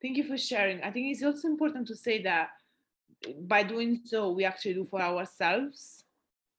Thank 0.01 0.17
you 0.17 0.23
for 0.23 0.37
sharing. 0.37 0.81
I 0.83 0.91
think 0.91 1.11
it's 1.11 1.23
also 1.23 1.47
important 1.47 1.87
to 1.87 1.95
say 1.95 2.21
that 2.23 2.49
by 3.41 3.63
doing 3.63 4.01
so, 4.05 4.31
we 4.31 4.45
actually 4.45 4.75
do 4.75 4.85
for 4.85 5.01
ourselves. 5.01 6.03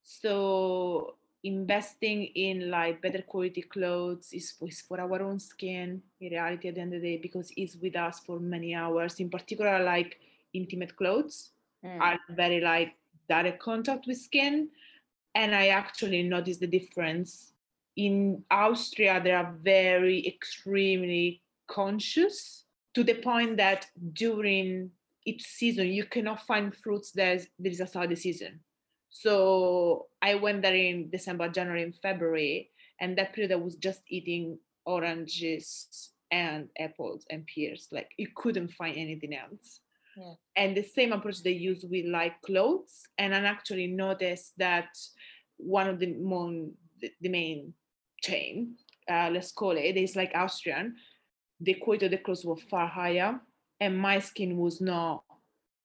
So 0.02 1.14
investing 1.44 2.24
in 2.34 2.70
like 2.70 3.00
better 3.00 3.22
quality 3.22 3.62
clothes 3.62 4.32
is, 4.32 4.54
is 4.62 4.80
for 4.80 5.00
our 5.00 5.22
own 5.22 5.38
skin 5.38 6.02
in 6.20 6.30
reality 6.30 6.68
at 6.68 6.74
the 6.74 6.80
end 6.80 6.94
of 6.94 7.00
the 7.00 7.16
day 7.16 7.20
because 7.22 7.52
it's 7.56 7.76
with 7.76 7.94
us 7.94 8.20
for 8.26 8.40
many 8.40 8.74
hours 8.74 9.20
in 9.20 9.30
particular 9.30 9.82
like 9.84 10.18
intimate 10.52 10.96
clothes 10.96 11.50
mm. 11.84 12.00
are 12.00 12.18
very 12.30 12.60
like 12.60 12.94
direct 13.28 13.60
contact 13.60 14.06
with 14.08 14.18
skin 14.18 14.68
and 15.36 15.54
i 15.54 15.68
actually 15.68 16.24
noticed 16.24 16.58
the 16.58 16.66
difference 16.66 17.52
in 17.98 18.44
austria 18.50 19.20
they 19.22 19.32
are 19.32 19.54
very 19.62 20.26
extremely 20.26 21.42
conscious 21.66 22.64
to 22.94 23.02
the 23.04 23.14
point 23.14 23.56
that 23.56 23.86
during 24.12 24.90
each 25.26 25.42
season 25.42 25.88
you 25.88 26.04
cannot 26.04 26.46
find 26.46 26.74
fruits 26.74 27.10
that 27.12 27.40
there 27.58 27.72
is 27.72 27.80
outside 27.80 28.08
the 28.08 28.16
season. 28.16 28.60
So 29.10 30.06
i 30.22 30.34
went 30.34 30.62
there 30.62 30.74
in 30.74 31.10
december 31.10 31.48
january 31.48 31.82
and 31.82 31.94
february 31.94 32.70
and 33.00 33.16
that 33.18 33.32
period 33.32 33.52
i 33.52 33.56
was 33.56 33.76
just 33.76 34.02
eating 34.08 34.58
oranges 34.84 36.12
and 36.30 36.68
apples 36.78 37.24
and 37.30 37.46
pears. 37.46 37.88
Like 37.92 38.10
you 38.16 38.28
couldn't 38.34 38.72
find 38.72 38.96
anything 38.96 39.34
else. 39.34 39.80
Yeah. 40.16 40.34
and 40.56 40.76
the 40.76 40.82
same 40.82 41.12
approach 41.12 41.44
they 41.44 41.52
use 41.52 41.84
with 41.88 42.06
like 42.06 42.42
clothes. 42.42 43.02
And 43.18 43.34
i 43.34 43.38
actually 43.38 43.86
noticed 43.86 44.54
that 44.58 44.88
one 45.58 45.88
of 45.88 46.00
the, 46.00 46.14
mon, 46.14 46.72
the, 47.00 47.12
the 47.20 47.28
main 47.28 47.74
chain 48.22 48.76
uh, 49.08 49.30
let's 49.32 49.52
call 49.52 49.72
it, 49.72 49.84
it 49.84 49.96
is 49.96 50.16
like 50.16 50.32
austrian. 50.34 50.96
The 51.60 51.74
quality 51.74 52.06
of 52.06 52.12
the 52.12 52.18
clothes 52.18 52.44
were 52.44 52.56
far 52.56 52.86
higher 52.86 53.40
and 53.80 53.98
my 53.98 54.18
skin 54.20 54.56
was 54.56 54.80
not 54.80 55.24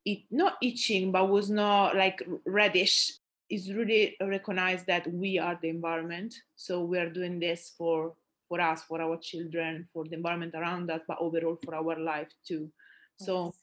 it 0.06 0.20
not 0.30 0.56
itching 0.62 1.12
but 1.12 1.30
was 1.30 1.50
not 1.50 1.96
like 1.96 2.22
reddish. 2.46 3.14
Is 3.50 3.72
really 3.72 4.16
recognize 4.20 4.84
that 4.86 5.06
we 5.12 5.38
are 5.38 5.60
the 5.62 5.70
environment 5.70 6.34
so 6.56 6.82
we 6.82 6.98
are 6.98 7.10
doing 7.10 7.40
this 7.40 7.74
for 7.78 8.16
for 8.50 8.60
us 8.60 8.84
for 8.84 9.00
our 9.00 9.18
children 9.22 9.88
for 9.94 10.06
the 10.06 10.16
environment 10.16 10.56
around 10.56 10.90
us 10.90 11.02
but 11.08 11.18
overall 11.20 11.60
for 11.64 11.76
our 11.76 12.00
life 12.00 12.30
too. 12.48 12.72
So 13.20 13.46
yes. 13.46 13.54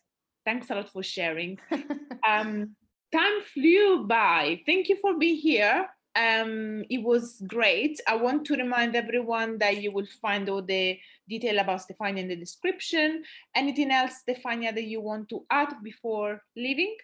thanks 0.45 0.71
a 0.71 0.77
lot 0.77 0.91
for 0.91 1.03
sharing. 1.03 1.59
Um 2.29 2.77
time 3.11 3.41
flew 3.53 4.07
by. 4.07 4.61
Thank 4.65 4.89
you 4.89 4.97
for 4.97 5.19
being 5.19 5.37
here 5.37 5.89
um, 6.17 6.85
it 6.91 7.03
was 7.03 7.43
great. 7.47 8.01
I 8.09 8.17
want 8.17 8.45
to 8.47 8.57
remind 8.57 8.97
everyone 8.97 9.59
that 9.59 9.83
you 9.83 9.93
will 9.93 10.07
find 10.21 10.49
all 10.49 10.63
the 10.63 10.99
detail 11.29 11.59
about 11.59 11.83
Stefania 11.83 12.19
in 12.19 12.29
the 12.29 12.37
description. 12.37 13.23
Anything 13.55 13.91
else, 13.91 14.23
Stefania, 14.29 14.75
that 14.75 14.85
you 14.85 15.01
want 15.01 15.29
to 15.29 15.45
add 15.51 15.75
before 15.83 16.43
leaving? 16.57 16.97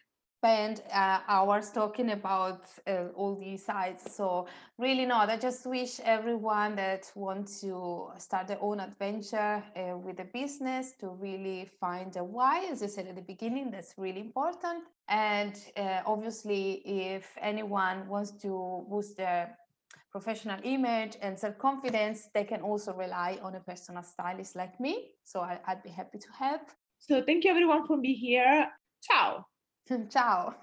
Spend 0.46 0.82
uh, 0.92 1.18
hours 1.26 1.70
talking 1.70 2.10
about 2.10 2.66
uh, 2.86 3.06
all 3.16 3.34
these 3.34 3.64
sites. 3.64 4.14
So 4.14 4.46
really 4.78 5.06
not. 5.06 5.28
I 5.28 5.36
just 5.36 5.66
wish 5.66 5.98
everyone 6.04 6.76
that 6.76 7.10
wants 7.14 7.60
to 7.62 8.10
start 8.18 8.46
their 8.46 8.62
own 8.62 8.78
adventure 8.80 9.62
uh, 9.74 9.98
with 9.98 10.20
a 10.20 10.28
business 10.32 10.92
to 11.00 11.08
really 11.08 11.68
find 11.80 12.16
a 12.16 12.22
why, 12.22 12.68
as 12.70 12.82
I 12.82 12.86
said 12.86 13.06
at 13.08 13.16
the 13.16 13.22
beginning, 13.22 13.70
that's 13.72 13.94
really 13.96 14.20
important. 14.20 14.84
And 15.08 15.54
uh, 15.76 16.02
obviously, 16.06 16.82
if 16.84 17.24
anyone 17.40 18.06
wants 18.08 18.30
to 18.42 18.86
boost 18.88 19.16
their 19.16 19.56
professional 20.12 20.60
image 20.62 21.16
and 21.22 21.38
self-confidence, 21.38 22.28
they 22.34 22.44
can 22.44 22.60
also 22.60 22.92
rely 22.94 23.38
on 23.42 23.56
a 23.56 23.60
personal 23.60 24.02
stylist 24.02 24.54
like 24.54 24.78
me. 24.78 25.10
So 25.24 25.40
I, 25.40 25.58
I'd 25.66 25.82
be 25.82 25.90
happy 25.90 26.18
to 26.18 26.32
help. 26.38 26.62
So 26.98 27.22
thank 27.22 27.44
you 27.44 27.50
everyone 27.50 27.86
for 27.86 27.96
being 27.98 28.16
here. 28.16 28.68
Ciao. 29.02 29.44
Ciao. 30.08 30.54